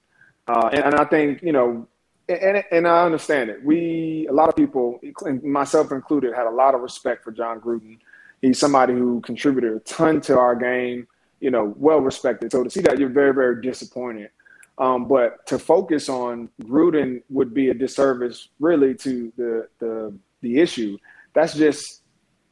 uh, 0.47 0.69
and, 0.73 0.85
and 0.85 0.95
I 0.97 1.05
think 1.05 1.43
you 1.43 1.53
know, 1.53 1.89
and 2.29 2.63
and 2.71 2.87
I 2.87 3.05
understand 3.07 3.49
it. 3.49 3.65
We 3.65 4.27
a 4.29 4.33
lot 4.33 4.51
of 4.51 4.57
people, 4.57 5.01
myself 5.43 5.91
included, 5.91 6.35
had 6.35 6.47
a 6.47 6.51
lot 6.51 6.75
of 6.75 6.83
respect 6.83 7.25
for 7.25 7.33
Jon 7.33 7.61
Gruden. 7.61 7.99
He's 8.43 8.59
somebody 8.59 8.93
who 8.93 9.23
contributed 9.23 9.73
a 9.73 9.81
ton 9.81 10.21
to 10.23 10.39
our 10.39 10.55
game. 10.55 11.09
You 11.41 11.51
know, 11.51 11.73
well 11.79 12.01
respected. 12.01 12.53
So 12.53 12.63
to 12.63 12.69
see 12.69 12.83
that, 12.83 12.99
you're 12.99 13.09
very 13.09 13.33
very 13.33 13.63
disappointed. 13.63 14.31
Um, 14.77 15.09
but 15.09 15.47
to 15.47 15.59
focus 15.59 16.09
on 16.09 16.51
Gruden 16.63 17.23
would 17.31 17.55
be 17.55 17.71
a 17.71 17.75
disservice, 17.75 18.49
really, 18.61 18.95
to 18.97 19.33
the 19.39 19.69
the 19.79 20.13
the 20.41 20.59
issue. 20.59 20.99
That's 21.35 21.55
just 21.55 22.03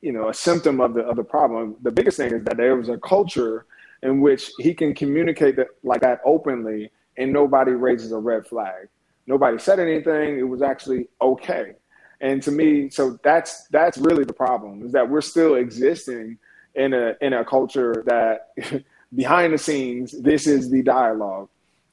you 0.01 0.13
know 0.13 0.29
a 0.29 0.35
symptom 0.35 0.81
of 0.81 0.95
the 0.95 1.01
of 1.03 1.17
the 1.17 1.25
problem. 1.25 1.77
The 1.83 1.91
biggest 1.91 2.17
thing 2.17 2.33
is 2.33 2.45
that 2.45 2.57
there 2.57 2.77
was 2.77 2.89
a 2.89 2.99
culture 2.99 3.67
in 4.03 4.21
which 4.21 4.51
he 4.59 4.75
can 4.75 4.95
communicate 4.95 5.57
that 5.57 5.69
like 5.83 6.03
that 6.03 6.21
openly, 6.25 6.91
and 7.17 7.33
nobody 7.33 7.73
raises 7.73 8.13
a 8.13 8.19
red 8.19 8.47
flag. 8.47 8.89
Nobody 9.27 9.59
said 9.59 9.81
anything. 9.81 10.39
It 10.39 10.49
was 10.49 10.63
actually 10.63 11.09
okay. 11.21 11.75
And 12.21 12.43
to 12.45 12.51
me, 12.51 12.89
so 12.91 13.19
that's 13.23 13.67
that's 13.69 13.99
really 13.99 14.25
the 14.25 14.33
problem 14.33 14.85
is 14.85 14.93
that 14.93 15.09
we're 15.09 15.21
still 15.21 15.57
existing 15.57 16.39
in 16.75 16.95
a 16.95 17.15
in 17.21 17.33
a 17.33 17.45
culture 17.45 18.03
that 18.07 18.53
behind 19.15 19.55
the 19.55 19.59
scenes 19.59 20.13
this 20.21 20.47
is 20.47 20.69
the 20.69 20.83
dialogue 20.83 21.49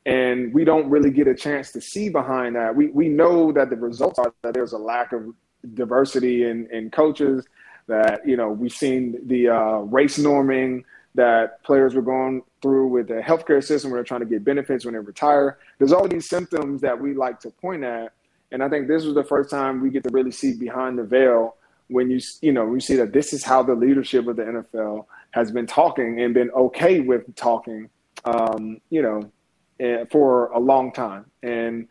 and 0.05 0.53
we 0.53 0.65
don't 0.65 0.89
really 0.89 1.11
get 1.11 1.27
a 1.27 1.35
chance 1.35 1.71
to 1.71 1.79
see 1.79 2.09
behind 2.09 2.55
that. 2.55 2.75
We 2.75 2.87
we 2.87 3.07
know 3.07 3.51
that 3.53 3.69
the 3.69 3.75
results 3.75 4.19
are 4.19 4.33
that 4.41 4.53
there's 4.53 4.73
a 4.73 4.77
lack 4.77 5.13
of 5.13 5.33
diversity 5.73 6.45
in, 6.45 6.67
in 6.71 6.89
coaches, 6.89 7.45
that, 7.87 8.27
you 8.27 8.37
know, 8.37 8.49
we've 8.49 8.73
seen 8.73 9.17
the 9.27 9.49
uh, 9.49 9.77
race 9.79 10.17
norming 10.17 10.83
that 11.15 11.61
players 11.63 11.93
were 11.93 12.01
going 12.01 12.41
through 12.61 12.87
with 12.87 13.07
the 13.07 13.21
healthcare 13.21 13.63
system 13.63 13.91
where 13.91 13.99
they're 13.99 14.05
trying 14.05 14.21
to 14.21 14.25
get 14.25 14.43
benefits 14.43 14.85
when 14.85 14.93
they 14.93 14.99
retire. 14.99 15.59
There's 15.77 15.91
all 15.91 16.07
these 16.07 16.27
symptoms 16.27 16.81
that 16.81 16.99
we 16.99 17.13
like 17.13 17.39
to 17.41 17.49
point 17.49 17.83
at. 17.83 18.13
And 18.51 18.63
I 18.63 18.69
think 18.69 18.87
this 18.87 19.03
was 19.03 19.15
the 19.15 19.23
first 19.23 19.49
time 19.49 19.81
we 19.81 19.89
get 19.89 20.03
to 20.03 20.09
really 20.11 20.31
see 20.31 20.57
behind 20.57 20.97
the 20.97 21.03
veil 21.03 21.55
when 21.87 22.09
you, 22.09 22.19
you 22.41 22.51
know, 22.51 22.65
we 22.65 22.79
see 22.79 22.95
that 22.95 23.13
this 23.13 23.33
is 23.33 23.43
how 23.43 23.61
the 23.61 23.75
leadership 23.75 24.27
of 24.27 24.37
the 24.37 24.43
NFL 24.43 25.05
has 25.31 25.51
been 25.51 25.67
talking 25.67 26.21
and 26.21 26.33
been 26.33 26.51
okay 26.51 26.99
with 26.99 27.35
talking, 27.35 27.89
um, 28.25 28.79
you 28.89 29.01
know, 29.01 29.31
eh, 29.79 30.05
for 30.11 30.47
a 30.47 30.59
long 30.59 30.91
time. 30.91 31.25
And 31.41 31.87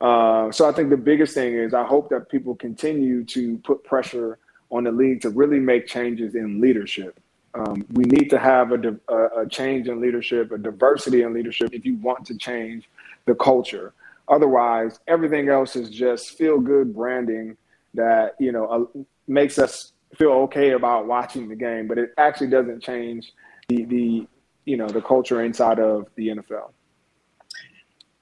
uh, 0.00 0.50
so 0.50 0.68
I 0.68 0.72
think 0.72 0.90
the 0.90 0.96
biggest 0.96 1.34
thing 1.34 1.54
is 1.54 1.74
I 1.74 1.84
hope 1.84 2.10
that 2.10 2.28
people 2.28 2.54
continue 2.54 3.24
to 3.26 3.58
put 3.58 3.84
pressure 3.84 4.38
on 4.70 4.84
the 4.84 4.92
league 4.92 5.20
to 5.22 5.30
really 5.30 5.60
make 5.60 5.86
changes 5.86 6.34
in 6.34 6.60
leadership. 6.60 7.18
Um, 7.54 7.84
we 7.92 8.04
need 8.04 8.28
to 8.30 8.38
have 8.38 8.72
a, 8.72 8.98
a, 9.08 9.42
a, 9.42 9.48
change 9.48 9.86
in 9.86 10.00
leadership, 10.00 10.50
a 10.50 10.58
diversity 10.58 11.22
in 11.22 11.32
leadership 11.32 11.72
if 11.72 11.86
you 11.86 11.94
want 11.98 12.26
to 12.26 12.36
change 12.36 12.88
the 13.26 13.34
culture. 13.36 13.92
Otherwise, 14.26 14.98
everything 15.06 15.48
else 15.48 15.76
is 15.76 15.88
just 15.88 16.36
feel 16.36 16.58
good 16.58 16.92
branding 16.92 17.56
that 17.92 18.34
you 18.40 18.50
know 18.50 18.66
uh, 18.66 19.00
makes 19.28 19.58
us 19.58 19.92
feel 20.16 20.32
okay 20.32 20.70
about 20.70 21.06
watching 21.06 21.48
the 21.48 21.54
game, 21.54 21.86
but 21.86 21.96
it 21.96 22.12
actually 22.18 22.48
doesn't 22.48 22.82
change 22.82 23.32
the 23.68 23.84
the 23.84 24.26
you 24.64 24.76
know 24.76 24.88
the 24.88 25.00
culture 25.00 25.44
inside 25.44 25.78
of 25.78 26.08
the 26.16 26.28
NFL. 26.28 26.70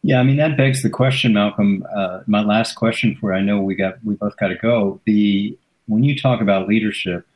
Yeah, 0.03 0.19
I 0.19 0.25
mean 0.25 0.37
that 0.37 0.57
begs 0.57 0.83
the 0.83 0.91
question, 0.91 1.33
Malcolm. 1.33 1.87
Uh, 1.95 2.21
my 2.27 2.43
last 2.43 2.75
question 2.75 3.17
for 3.21 3.33
you, 3.33 3.39
I 3.39 3.43
know 3.43 3.61
we 3.61 3.77
got 3.77 4.05
we 4.05 4.15
both 4.15 4.37
got 4.37 4.49
to 4.49 4.57
go. 4.57 5.01
The 5.05 5.57
when 5.87 6.03
you 6.03 6.19
talk 6.19 6.41
about 6.41 6.69
leadership, 6.69 7.27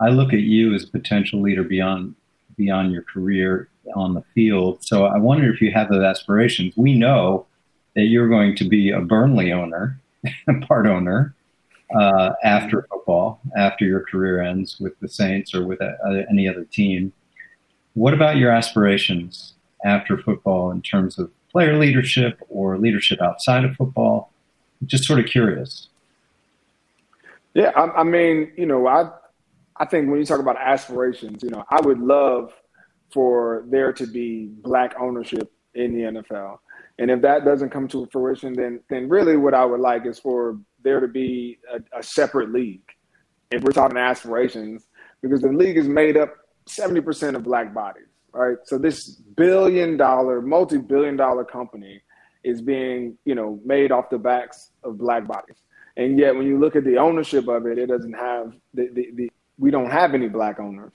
I 0.00 0.08
look 0.08 0.32
at 0.32 0.40
you 0.40 0.74
as 0.74 0.84
a 0.84 0.88
potential 0.88 1.40
leader 1.40 1.62
beyond 1.62 2.14
beyond 2.56 2.92
your 2.92 3.02
career 3.02 3.68
on 3.94 4.14
the 4.14 4.22
field. 4.34 4.82
So 4.82 5.04
I 5.04 5.18
wonder 5.18 5.52
if 5.52 5.60
you 5.60 5.70
have 5.72 5.90
those 5.90 6.02
aspirations. 6.02 6.74
We 6.76 6.94
know 6.94 7.46
that 7.94 8.04
you're 8.04 8.28
going 8.28 8.56
to 8.56 8.64
be 8.64 8.90
a 8.90 9.00
Burnley 9.00 9.52
owner, 9.52 10.00
part 10.68 10.86
owner, 10.86 11.34
uh, 11.94 12.32
after 12.42 12.86
football, 12.90 13.40
after 13.56 13.84
your 13.84 14.00
career 14.00 14.40
ends 14.40 14.78
with 14.80 14.98
the 15.00 15.08
Saints 15.08 15.54
or 15.54 15.66
with 15.66 15.80
a, 15.80 16.24
any 16.30 16.48
other 16.48 16.64
team. 16.64 17.12
What 17.94 18.14
about 18.14 18.36
your 18.36 18.50
aspirations 18.50 19.52
after 19.84 20.16
football 20.16 20.70
in 20.70 20.80
terms 20.80 21.18
of 21.18 21.30
player 21.52 21.78
leadership 21.78 22.40
or 22.48 22.78
leadership 22.78 23.20
outside 23.20 23.64
of 23.64 23.76
football? 23.76 24.32
Just 24.84 25.04
sort 25.04 25.20
of 25.20 25.26
curious. 25.26 25.88
Yeah, 27.54 27.70
I, 27.76 28.00
I 28.00 28.02
mean, 28.02 28.52
you 28.56 28.66
know, 28.66 28.86
I 28.86 29.10
I 29.76 29.84
think 29.84 30.10
when 30.10 30.18
you 30.18 30.26
talk 30.26 30.40
about 30.40 30.56
aspirations, 30.58 31.42
you 31.42 31.50
know, 31.50 31.64
I 31.70 31.80
would 31.80 32.00
love 32.00 32.52
for 33.12 33.64
there 33.68 33.92
to 33.92 34.06
be 34.06 34.46
black 34.46 34.94
ownership 34.98 35.52
in 35.74 35.92
the 35.92 36.20
NFL. 36.20 36.58
And 36.98 37.10
if 37.10 37.22
that 37.22 37.44
doesn't 37.44 37.70
come 37.70 37.88
to 37.88 38.06
fruition, 38.12 38.54
then 38.54 38.80
then 38.88 39.08
really 39.08 39.36
what 39.36 39.54
I 39.54 39.64
would 39.64 39.80
like 39.80 40.06
is 40.06 40.18
for 40.18 40.58
there 40.82 41.00
to 41.00 41.08
be 41.08 41.58
a, 41.72 41.98
a 41.98 42.02
separate 42.02 42.52
league. 42.52 42.82
If 43.50 43.62
we're 43.62 43.72
talking 43.72 43.98
aspirations, 43.98 44.86
because 45.20 45.42
the 45.42 45.48
league 45.48 45.76
is 45.76 45.88
made 45.88 46.16
up 46.16 46.34
70% 46.66 47.34
of 47.34 47.42
black 47.42 47.74
bodies, 47.74 48.11
right? 48.32 48.56
So 48.64 48.78
this 48.78 49.10
billion 49.36 49.96
dollar, 49.96 50.40
multi-billion 50.40 51.16
dollar 51.16 51.44
company 51.44 52.02
is 52.44 52.60
being, 52.60 53.16
you 53.24 53.34
know, 53.34 53.60
made 53.64 53.92
off 53.92 54.10
the 54.10 54.18
backs 54.18 54.70
of 54.82 54.98
black 54.98 55.26
bodies. 55.26 55.56
And 55.96 56.18
yet 56.18 56.34
when 56.34 56.46
you 56.46 56.58
look 56.58 56.74
at 56.74 56.84
the 56.84 56.96
ownership 56.96 57.48
of 57.48 57.66
it, 57.66 57.78
it 57.78 57.86
doesn't 57.86 58.14
have 58.14 58.54
the, 58.74 58.88
the, 58.92 59.10
the 59.14 59.30
we 59.58 59.70
don't 59.70 59.90
have 59.90 60.14
any 60.14 60.28
black 60.28 60.58
owners. 60.58 60.92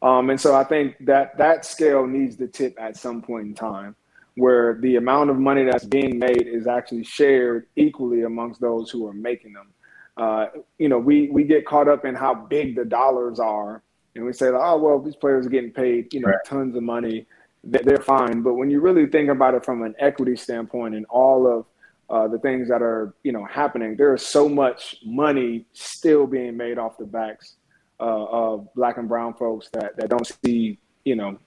Um, 0.00 0.30
and 0.30 0.40
so 0.40 0.54
I 0.54 0.64
think 0.64 0.94
that 1.06 1.36
that 1.38 1.64
scale 1.64 2.06
needs 2.06 2.36
to 2.36 2.46
tip 2.46 2.76
at 2.80 2.96
some 2.96 3.20
point 3.20 3.46
in 3.48 3.54
time 3.54 3.96
where 4.36 4.78
the 4.80 4.94
amount 4.94 5.30
of 5.30 5.36
money 5.36 5.64
that's 5.64 5.84
being 5.84 6.18
made 6.18 6.46
is 6.46 6.68
actually 6.68 7.02
shared 7.02 7.66
equally 7.74 8.22
amongst 8.22 8.60
those 8.60 8.88
who 8.88 9.06
are 9.08 9.12
making 9.12 9.52
them. 9.52 9.72
Uh, 10.16 10.46
you 10.78 10.88
know, 10.88 10.98
we, 10.98 11.28
we 11.30 11.42
get 11.42 11.66
caught 11.66 11.88
up 11.88 12.04
in 12.04 12.14
how 12.14 12.34
big 12.34 12.76
the 12.76 12.84
dollars 12.84 13.40
are 13.40 13.82
and 14.14 14.24
we 14.24 14.32
say, 14.32 14.48
oh, 14.48 14.78
well, 14.78 14.98
these 15.00 15.16
players 15.16 15.46
are 15.46 15.50
getting 15.50 15.70
paid, 15.70 16.12
you 16.12 16.20
know, 16.20 16.28
right. 16.28 16.38
tons 16.44 16.74
of 16.76 16.82
money. 16.82 17.26
They're 17.64 17.98
fine. 17.98 18.42
But 18.42 18.54
when 18.54 18.70
you 18.70 18.80
really 18.80 19.06
think 19.06 19.28
about 19.28 19.54
it 19.54 19.64
from 19.64 19.82
an 19.82 19.94
equity 19.98 20.36
standpoint 20.36 20.94
and 20.94 21.06
all 21.06 21.46
of 21.46 21.66
uh, 22.10 22.28
the 22.28 22.38
things 22.38 22.68
that 22.68 22.82
are, 22.82 23.14
you 23.22 23.32
know, 23.32 23.44
happening, 23.44 23.96
there 23.96 24.14
is 24.14 24.26
so 24.26 24.48
much 24.48 24.96
money 25.04 25.66
still 25.72 26.26
being 26.26 26.56
made 26.56 26.78
off 26.78 26.96
the 26.98 27.04
backs 27.04 27.56
uh, 28.00 28.24
of 28.24 28.68
black 28.74 28.96
and 28.96 29.08
brown 29.08 29.34
folks 29.34 29.68
that, 29.72 29.96
that 29.96 30.08
don't 30.08 30.30
see, 30.44 30.78
you 31.04 31.16
know, 31.16 31.38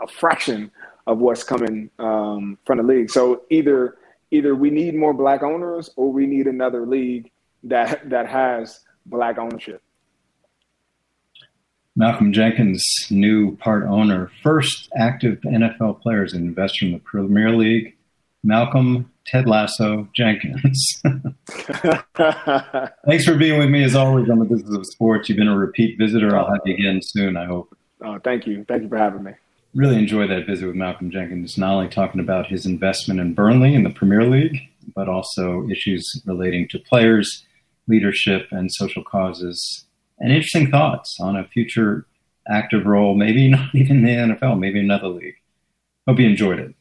a 0.00 0.06
fraction 0.06 0.70
of 1.06 1.18
what's 1.18 1.44
coming 1.44 1.90
um, 1.98 2.58
from 2.64 2.78
the 2.78 2.84
league. 2.84 3.10
So 3.10 3.42
either 3.50 3.96
either 4.30 4.54
we 4.54 4.70
need 4.70 4.94
more 4.94 5.14
black 5.14 5.42
owners 5.42 5.90
or 5.96 6.12
we 6.12 6.26
need 6.26 6.46
another 6.46 6.86
league 6.86 7.30
that 7.62 8.08
that 8.10 8.26
has 8.26 8.80
black 9.06 9.38
ownership. 9.38 9.82
Malcolm 11.96 12.32
Jenkins, 12.32 12.82
new 13.10 13.56
part 13.56 13.84
owner, 13.84 14.30
first 14.42 14.88
active 14.96 15.38
NFL 15.42 16.00
players 16.00 16.32
and 16.32 16.44
investor 16.44 16.86
in 16.86 16.92
the 16.92 16.98
Premier 16.98 17.52
League. 17.52 17.96
Malcolm 18.42 19.10
Ted 19.26 19.46
Lasso 19.46 20.08
Jenkins. 20.14 21.00
Thanks 23.06 23.24
for 23.24 23.36
being 23.36 23.58
with 23.58 23.70
me 23.70 23.84
as 23.84 23.94
always 23.94 24.28
on 24.28 24.40
the 24.40 24.44
Business 24.44 24.76
of 24.76 24.86
Sports. 24.86 25.28
You've 25.28 25.38
been 25.38 25.48
a 25.48 25.56
repeat 25.56 25.96
visitor. 25.98 26.36
I'll 26.36 26.50
have 26.50 26.60
you 26.64 26.74
again 26.74 27.00
soon, 27.02 27.36
I 27.36 27.46
hope. 27.46 27.76
Oh, 28.02 28.18
thank 28.22 28.46
you. 28.46 28.64
Thank 28.68 28.82
you 28.82 28.88
for 28.88 28.98
having 28.98 29.22
me. 29.22 29.32
Really 29.74 29.96
enjoyed 29.96 30.30
that 30.30 30.46
visit 30.46 30.66
with 30.66 30.76
Malcolm 30.76 31.10
Jenkins, 31.10 31.56
not 31.56 31.74
only 31.74 31.88
talking 31.88 32.20
about 32.20 32.46
his 32.46 32.66
investment 32.66 33.18
in 33.18 33.34
Burnley 33.34 33.74
in 33.74 33.82
the 33.82 33.90
Premier 33.90 34.24
League, 34.24 34.58
but 34.94 35.08
also 35.08 35.66
issues 35.68 36.22
relating 36.26 36.68
to 36.68 36.78
players, 36.78 37.44
leadership, 37.88 38.46
and 38.50 38.70
social 38.70 39.02
causes, 39.02 39.84
and 40.24 40.32
interesting 40.32 40.70
thoughts 40.70 41.18
on 41.20 41.36
a 41.36 41.46
future 41.46 42.06
active 42.48 42.86
role, 42.86 43.14
maybe 43.14 43.48
not 43.50 43.74
even 43.74 44.02
the 44.02 44.10
NFL, 44.10 44.58
maybe 44.58 44.80
another 44.80 45.08
league. 45.08 45.36
Hope 46.08 46.18
you 46.18 46.26
enjoyed 46.26 46.58
it. 46.58 46.74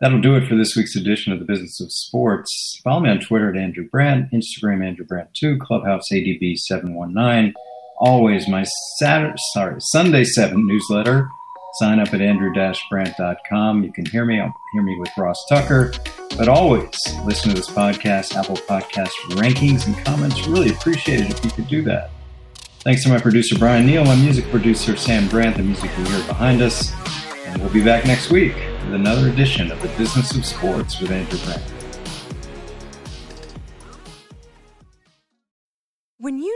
That'll 0.00 0.20
do 0.20 0.36
it 0.36 0.46
for 0.46 0.56
this 0.56 0.76
week's 0.76 0.94
edition 0.94 1.32
of 1.32 1.38
the 1.38 1.46
Business 1.46 1.80
of 1.80 1.90
Sports. 1.90 2.78
Follow 2.84 3.00
me 3.00 3.08
on 3.08 3.18
Twitter 3.18 3.48
at 3.48 3.56
Andrew 3.56 3.88
Brandt, 3.88 4.30
Instagram 4.30 4.86
Andrew 4.86 5.06
Brandt2, 5.06 5.58
Clubhouse 5.58 6.04
ADB719. 6.12 7.54
Always 7.98 8.46
my 8.46 8.62
Saturday, 8.98 9.38
sorry, 9.54 9.76
Sunday 9.78 10.24
7 10.24 10.66
newsletter. 10.66 11.30
Sign 11.78 11.98
up 11.98 12.12
at 12.12 12.20
andrew-brandt.com. 12.20 13.84
You 13.84 13.92
can 13.92 14.06
hear 14.06 14.24
me. 14.24 14.40
I'll 14.40 14.54
hear 14.72 14.82
me 14.82 14.98
with 14.98 15.10
Ross 15.16 15.42
Tucker. 15.48 15.92
But 16.36 16.48
always 16.48 16.94
listen 17.24 17.50
to 17.50 17.56
this 17.56 17.68
podcast, 17.68 18.34
Apple 18.34 18.56
Podcast 18.56 19.10
rankings 19.30 19.86
and 19.86 19.96
comments. 20.04 20.46
Really 20.46 20.70
appreciate 20.70 21.20
it 21.20 21.30
if 21.30 21.44
you 21.44 21.50
could 21.50 21.68
do 21.68 21.82
that. 21.82 22.10
Thanks 22.86 23.02
to 23.02 23.08
my 23.08 23.18
producer, 23.18 23.58
Brian 23.58 23.84
Neal, 23.84 24.04
my 24.04 24.14
music 24.14 24.48
producer, 24.48 24.96
Sam 24.96 25.26
Brandt, 25.26 25.56
the 25.56 25.64
music 25.64 25.90
you 25.98 26.04
hear 26.04 26.24
behind 26.28 26.62
us. 26.62 26.92
And 27.44 27.60
we'll 27.60 27.72
be 27.72 27.82
back 27.82 28.04
next 28.04 28.30
week 28.30 28.54
with 28.54 28.94
another 28.94 29.28
edition 29.28 29.72
of 29.72 29.82
the 29.82 29.88
Business 29.98 30.36
of 30.36 30.46
Sports 30.46 31.00
with 31.00 31.10
Andrew 31.10 31.40
Brandt. 31.40 31.75